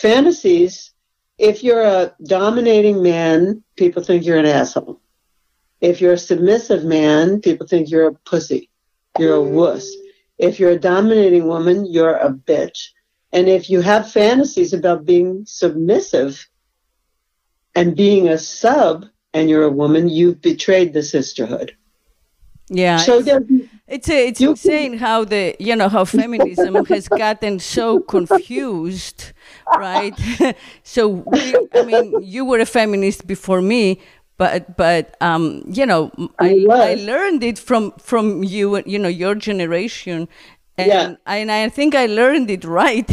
[0.00, 0.92] Fantasies,
[1.38, 5.00] if you're a dominating man, people think you're an asshole.
[5.80, 8.68] If you're a submissive man, people think you're a pussy.
[9.18, 9.90] You're a wuss.
[10.36, 12.88] If you're a dominating woman, you're a bitch.
[13.32, 16.46] And if you have fantasies about being submissive
[17.74, 21.74] and being a sub and you're a woman, you've betrayed the sisterhood.
[22.68, 22.98] Yeah.
[22.98, 29.32] So it's- It's it's insane how the you know how feminism has gotten so confused,
[29.74, 30.14] right?
[30.82, 34.00] so we, I mean, you were a feminist before me,
[34.38, 36.90] but but um, you know, I, I.
[36.92, 40.28] I learned it from from you, you know, your generation,
[40.78, 41.14] and Yeah.
[41.26, 43.10] and I think I learned it right.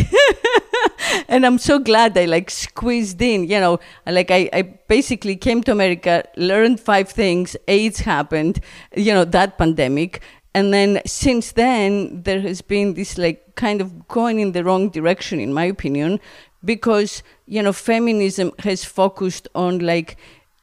[1.27, 3.45] and I'm so glad I like squeezed in.
[3.45, 7.55] You know, like I, I basically came to America, learned five things.
[7.67, 8.59] AIDS happened,
[8.95, 10.21] you know, that pandemic,
[10.53, 14.89] and then since then there has been this like kind of going in the wrong
[14.89, 16.19] direction, in my opinion,
[16.63, 20.17] because you know feminism has focused on like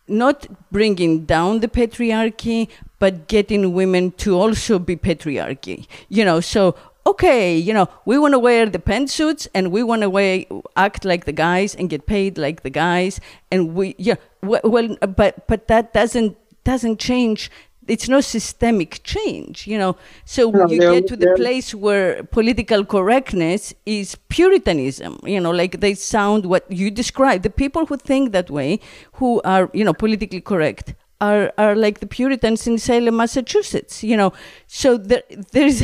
[0.08, 2.68] not bringing down the patriarchy,
[2.98, 5.86] but getting women to also be patriarchy.
[6.08, 6.74] You know, so
[7.06, 11.24] okay, you know, we want to wear the pantsuits and we want to act like
[11.24, 13.20] the guys and get paid like the guys,
[13.50, 17.50] and we yeah, well, but but that doesn't doesn't change.
[17.88, 19.96] It's no systemic change, you know.
[20.24, 25.50] So No, you get to the place where political correctness is puritanism you know?
[25.50, 27.42] Like they sound what you describe.
[27.42, 28.80] The people who think that way
[29.14, 34.16] who are you know politically correct are are like the puritans in salem massachusetts you
[34.16, 34.32] know?
[34.66, 35.22] So there
[35.52, 35.82] there's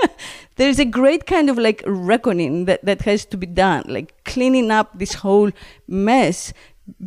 [0.56, 4.70] there's a great kind of like reckoning that that has to be done like cleaning
[4.70, 5.50] up this whole
[5.88, 6.52] mess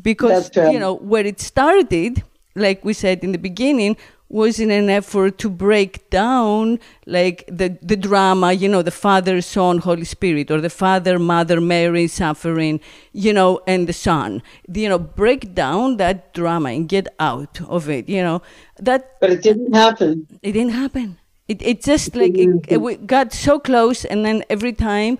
[0.01, 2.23] because you know where it started
[2.55, 3.97] like we said in the beginning
[4.27, 9.39] was in an effort to break down like the, the drama you know the father
[9.41, 12.79] son holy spirit or the father mother mary suffering
[13.13, 14.41] you know and the son
[14.73, 18.41] you know break down that drama and get out of it you know
[18.79, 20.27] that but it didn't happen.
[20.41, 21.17] it didn't happen.
[21.47, 25.19] It it just like it, it, we got so close, and then every time,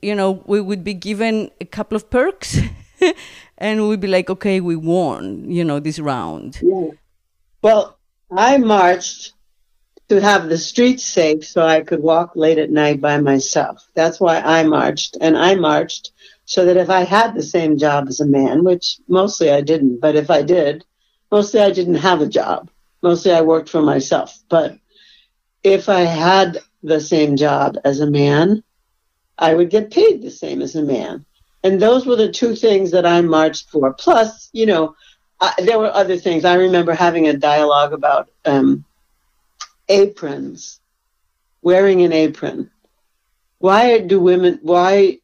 [0.00, 2.58] you know, we would be given a couple of perks,
[3.58, 6.58] and we'd be like, okay, we won, you know, this round.
[6.62, 6.90] Yeah.
[7.60, 7.98] Well,
[8.36, 9.34] I marched
[10.08, 13.86] to have the streets safe so I could walk late at night by myself.
[13.94, 15.18] That's why I marched.
[15.20, 16.12] And I marched
[16.44, 20.00] so that if I had the same job as a man, which mostly I didn't,
[20.00, 20.84] but if I did,
[21.30, 22.70] mostly I didn't have a job.
[23.02, 24.38] Mostly I worked for myself.
[24.48, 24.76] But
[25.62, 28.62] if I had the same job as a man,
[29.38, 31.24] I would get paid the same as a man.
[31.64, 33.92] And those were the two things that I marched for.
[33.92, 34.94] Plus, you know,
[35.42, 36.44] I, there were other things.
[36.44, 38.84] I remember having a dialogue about um,
[39.88, 40.80] aprons,
[41.62, 42.70] wearing an apron.
[43.58, 44.60] Why do women?
[44.62, 45.18] Why?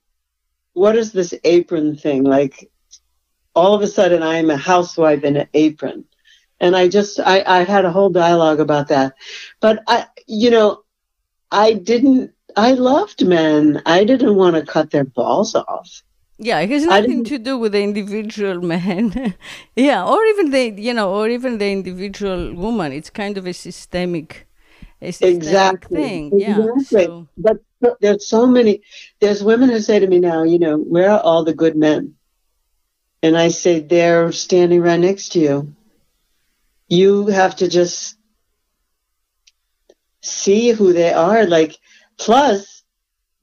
[0.73, 2.25] What is this apron thing?
[2.25, 2.69] Like,
[3.55, 6.05] all of a sudden, I am a housewife in an apron,
[6.59, 9.15] and I just I, I had a whole dialogue about that.
[9.61, 10.83] But I, you know,
[11.53, 12.33] I didn't.
[12.57, 13.83] I loved men.
[13.87, 16.03] I didn't want to cut their balls off.
[16.39, 19.35] Yeah, it has nothing to do with the individual man.
[19.77, 22.93] yeah, or even the you know, or even the individual woman.
[22.93, 24.47] It's kind of a systemic,
[25.03, 26.39] a systemic exactly thing.
[26.39, 26.59] Yeah.
[26.59, 28.83] exactly So but but there's so many
[29.21, 32.15] there's women who say to me now you know where are all the good men
[33.23, 35.75] and i say they're standing right next to you
[36.89, 38.17] you have to just
[40.23, 41.77] see who they are like
[42.19, 42.78] plus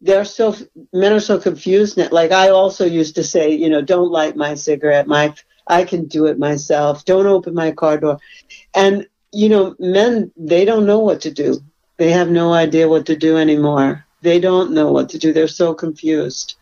[0.06, 0.56] they're so
[0.94, 2.10] men are so confused now.
[2.12, 5.08] Like I also used to say, you know, don't light my cigarette.
[5.08, 5.34] My
[5.68, 7.06] I can do it myself.
[7.06, 8.20] Don't open my car door.
[8.76, 11.60] And you know, men they don't know what to do.
[11.98, 14.06] They have no idea what to do anymore.
[14.22, 15.34] They don't know what to do.
[15.34, 16.56] They're so confused.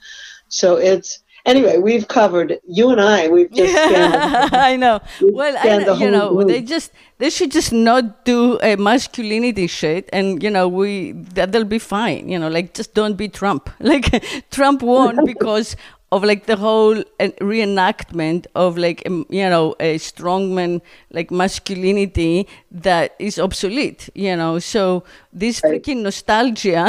[0.47, 3.27] So it's anyway, we've covered you and I.
[3.29, 3.75] We've just
[4.53, 5.01] I know.
[5.21, 10.41] Well, I, you know, they just they should just not do a masculinity shit, and
[10.41, 12.29] you know, we that'll be fine.
[12.29, 13.69] You know, like just don't be Trump.
[13.79, 15.75] Like Trump won because
[16.13, 22.47] of like the whole uh, reenactment of like um, you know a strongman like masculinity
[22.71, 24.59] that is obsolete you know?
[24.59, 26.85] So this freaking nostalgia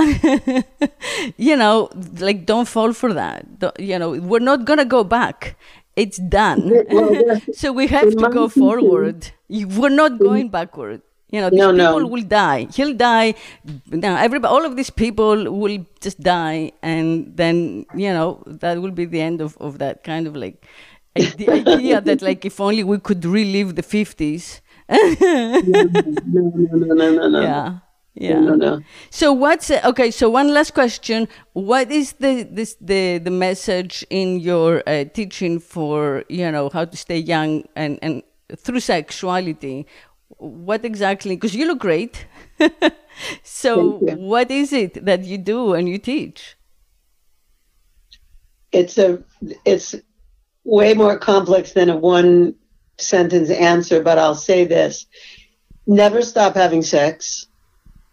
[1.37, 3.47] you know like don't fall for that.
[3.79, 5.57] You know we're not gonna go back.
[5.97, 6.73] It's done.
[7.53, 9.31] So we have to go forward.
[9.49, 11.03] We're not going backward
[11.35, 12.07] you know, these no, people no.
[12.07, 12.69] will die.
[12.73, 13.35] He'll die.
[13.91, 18.93] Now, everybody, all of these people will just die, and then you know that will
[18.93, 20.65] be the end of, of that kind of like
[21.17, 24.63] the idea that like if only we could relive the fifties.
[24.89, 25.83] no, no,
[26.81, 27.41] no, no, no, no.
[27.41, 27.79] Yeah.
[28.15, 28.39] Yeah.
[28.39, 28.81] No, no.
[29.11, 30.13] So what's okay?
[30.13, 35.59] So one last question: What is the this the the message in your uh, teaching
[35.59, 38.23] for you know how to stay young and and
[38.57, 39.89] through sexuality?
[40.29, 42.27] What exactly because you look great.
[43.45, 46.57] So what is it that you do and you teach?
[48.73, 49.23] It's a
[49.65, 49.95] it's
[50.65, 52.57] way more complex than a one
[52.99, 55.07] sentence answer but i'll say this.
[55.87, 57.47] Never stop having sex.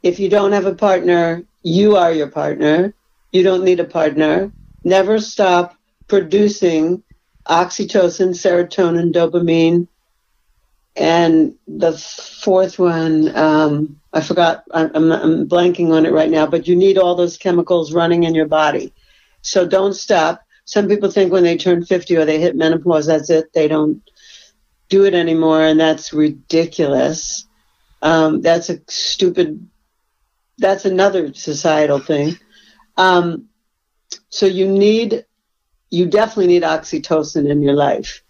[0.03, 2.93] If you don't have a partner you are your partner.
[3.31, 4.51] You don't need a partner.
[4.83, 5.75] Never stop
[6.07, 7.03] producing
[7.47, 9.87] oxytocin serotonin dopamine
[10.95, 16.67] and the fourth one, um, I forgot, I'm, I'm, blanking on it right now, but
[16.67, 18.93] you need all those chemicals running in your body.
[19.41, 20.43] So don't stop.
[20.65, 23.53] Some people think when they turn 50 or they hit menopause, that's it.
[23.53, 24.01] They don't
[24.89, 27.45] do it anymore, and that's ridiculous.
[28.01, 29.69] Um, that's a stupid,
[30.57, 32.37] that's another societal thing.
[32.97, 33.45] Um,
[34.27, 35.25] so you need,
[35.89, 38.21] you definitely need oxytocin in your life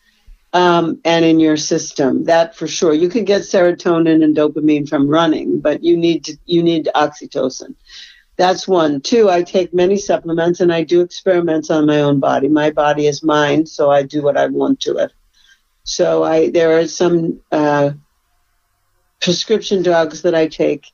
[0.53, 2.25] um, and in your system.
[2.25, 2.93] That for sure.
[2.93, 7.75] You can get serotonin and dopamine from running, but you need to, you need oxytocin.
[8.37, 9.01] That's one.
[9.01, 12.47] Two, I take many supplements and I do experiments on my own body.
[12.47, 15.11] My body is mine, so I do what I want to it.
[15.83, 17.91] So I there are some uh,
[19.19, 20.87] prescription drugs that I take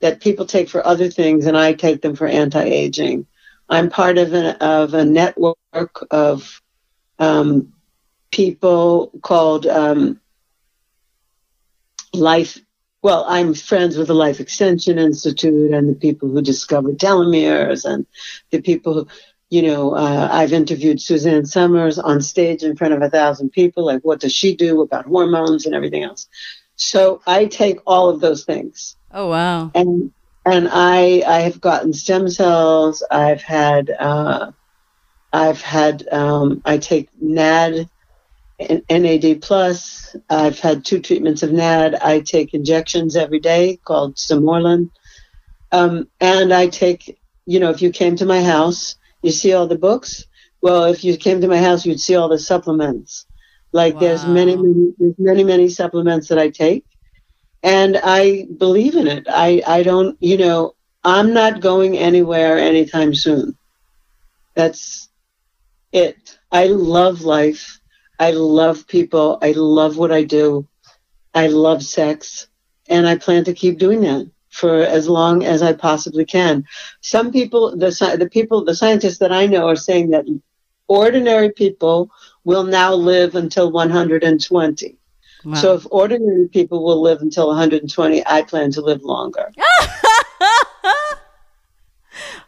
[0.00, 3.26] that people take for other things, and I take them for anti-aging.
[3.68, 6.60] I'm part of an of a network of
[7.18, 7.72] um,
[8.32, 10.20] people called um,
[12.12, 12.58] Life.
[13.02, 18.06] Well, I'm friends with the Life Extension Institute and the people who discovered telomeres and
[18.50, 19.08] the people who,
[19.50, 23.84] you know, uh, I've interviewed Suzanne Somers on stage in front of a thousand people.
[23.84, 26.28] Like, what does she do about hormones and everything else?
[26.76, 28.96] So I take all of those things.
[29.12, 29.70] Oh wow!
[29.74, 30.12] And
[30.46, 33.02] and I I have gotten stem cells.
[33.10, 34.52] I've had uh,
[35.32, 37.88] I've had um, I take NAD
[38.90, 40.14] NAD plus.
[40.28, 41.94] I've had two treatments of NAD.
[41.96, 44.90] I take injections every day called Sermorelin.
[45.70, 49.66] Um, and I take, you know, if you came to my house, you see all
[49.66, 50.26] the books.
[50.60, 53.26] Well, if you came to my house, you'd see all the supplements.
[53.72, 54.00] Like wow.
[54.00, 56.84] there's many, many, there's many, many supplements that I take,
[57.62, 59.26] and I believe in it.
[59.28, 63.56] I, I don't, you know, I'm not going anywhere anytime soon.
[64.54, 65.08] That's
[65.90, 66.38] it.
[66.50, 67.80] I love life.
[68.18, 69.38] I love people.
[69.42, 70.66] I love what I do.
[71.34, 72.48] I love sex.
[72.88, 76.66] And I plan to keep doing that for as long as I possibly can.
[77.00, 80.26] Some people, the, the people, the scientists that I know are saying that
[80.88, 82.10] ordinary people
[82.44, 84.96] will now live until 120.
[85.44, 85.54] Wow.
[85.54, 89.50] So if ordinary people will live until 120, I plan to live longer.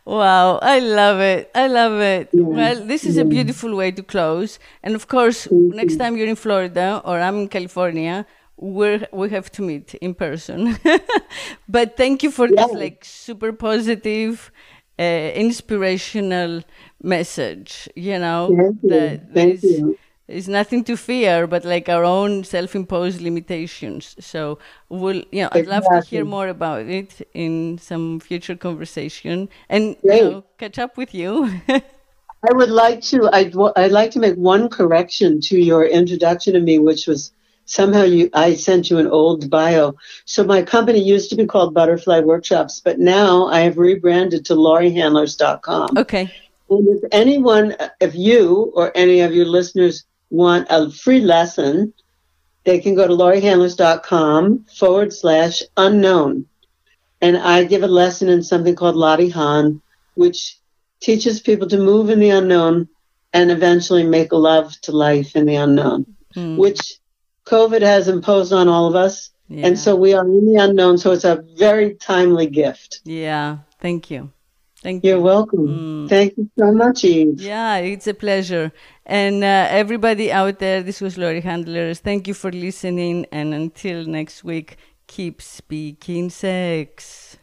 [0.05, 1.51] Wow, I love it.
[1.55, 2.29] I love it.
[2.33, 2.43] Yeah.
[2.43, 4.59] Well, this is a beautiful way to close.
[4.83, 8.27] And of course, next time you're in Florida or I'm in California,
[8.57, 10.79] we we have to meet in person.
[11.69, 12.67] but thank you for yeah.
[12.67, 14.53] this like super positive,
[14.99, 16.63] uh, inspirational
[17.03, 17.89] message.
[17.97, 19.35] You know thank that you.
[19.35, 24.59] Thank you is nothing to fear but like our own self-imposed limitations so
[24.89, 29.97] we'll you know i'd love to hear more about it in some future conversation and
[30.03, 34.37] you know catch up with you i would like to I'd, I'd like to make
[34.37, 37.33] one correction to your introduction to me which was
[37.67, 39.95] somehow you I sent you an old bio.
[40.27, 44.55] So my company used to be called Butterfly Workshops, but now I have rebranded to
[44.55, 45.97] lauriehandlers.com.
[45.97, 46.31] Okay.
[46.69, 50.05] And if anyone, if you or any of your listeners
[50.35, 51.95] want a free lesson,
[52.65, 56.47] they can go to lauriehandlers.com forward slash unknown.
[57.21, 59.81] And I give a lesson in something called Lottie Han,
[60.15, 60.59] which
[61.01, 62.89] teaches people to move in the unknown
[63.33, 66.57] and eventually make love to life in the unknown, mm.
[66.57, 66.99] which
[67.47, 69.31] COVID has imposed on all of us.
[69.49, 69.67] Yeah.
[69.67, 70.99] And so we are in the unknown.
[70.99, 73.01] So it's a very timely gift.
[73.05, 73.59] Yeah.
[73.81, 74.33] Thank you.
[74.85, 75.23] Thank You're you.
[75.23, 75.67] welcome.
[75.67, 76.09] Mm.
[76.11, 77.41] Thank you so much, Eve.
[77.41, 78.71] Yeah, it's a pleasure.
[79.07, 82.01] And uh, everybody out there, this was Laurie Handlers.
[82.01, 83.25] Thank you for listening.
[83.33, 84.77] And until next week,
[85.07, 87.39] keep speaking sex.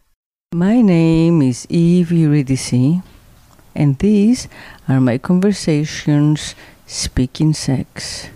[0.54, 3.02] My name is Eve Eurydice,
[3.74, 4.48] and these
[4.88, 6.54] are my conversations
[6.86, 8.30] speaking sex.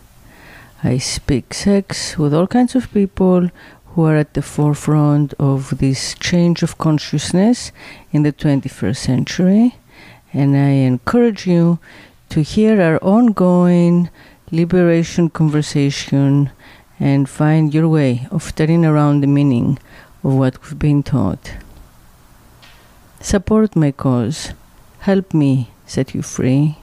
[0.84, 3.52] I speak sex with all kinds of people
[3.96, 7.72] who are at the forefront of this change of consciousness
[8.12, 9.78] in the 21st century.
[10.34, 11.80] And I encourage you
[12.28, 14.10] to hear our ongoing
[14.52, 16.50] liberation conversation
[17.00, 19.80] and find your way of turning around the meaning
[20.26, 21.54] of what we've been taught.
[23.22, 24.52] Support my cause.
[25.00, 26.80] Help me set you free.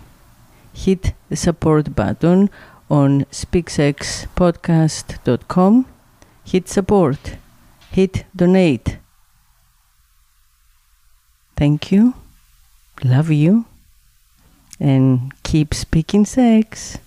[0.72, 2.48] Hit the support button
[2.88, 5.91] on speaksexpodcast.com
[6.44, 7.36] hit support,
[7.90, 8.98] hit donate.
[11.56, 12.14] Thank you,
[13.04, 13.66] love you,
[14.80, 16.98] and keep speaking sex.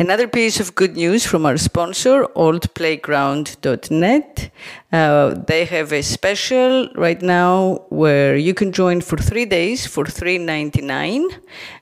[0.00, 4.50] Another piece of good news from our sponsor, ourplayground.net.
[4.90, 10.06] Uh, they have a special right now where you can join for three days for
[10.06, 11.34] $3.99.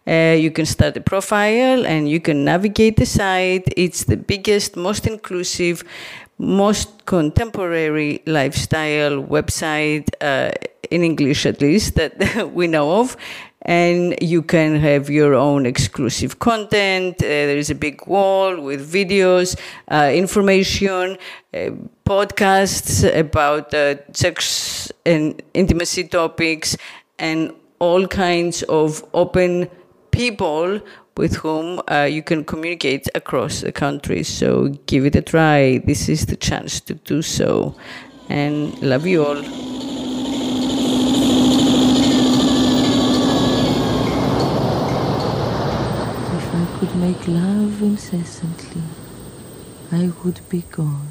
[0.05, 3.73] Uh, you can start a profile and you can navigate the site.
[3.77, 5.85] It's the biggest, most inclusive,
[6.39, 10.51] most contemporary lifestyle website uh,
[10.91, 13.16] in English, at least that we know of
[13.69, 17.16] and you can have your own exclusive content.
[17.19, 21.19] Uh, there is a big wall with videos, uh, information,
[21.53, 21.71] uh,
[22.07, 23.75] podcasts about
[24.16, 26.79] sex and intimacy topics,
[27.19, 29.69] and all kinds of open
[30.12, 30.81] people
[31.19, 34.23] with whom uh, you can communicate across the country.
[34.23, 35.79] So give it a try.
[35.79, 37.77] This is the chance to do so.
[38.31, 39.98] And love you all.
[46.79, 48.83] could make love incessantly,
[49.91, 51.11] I would be God.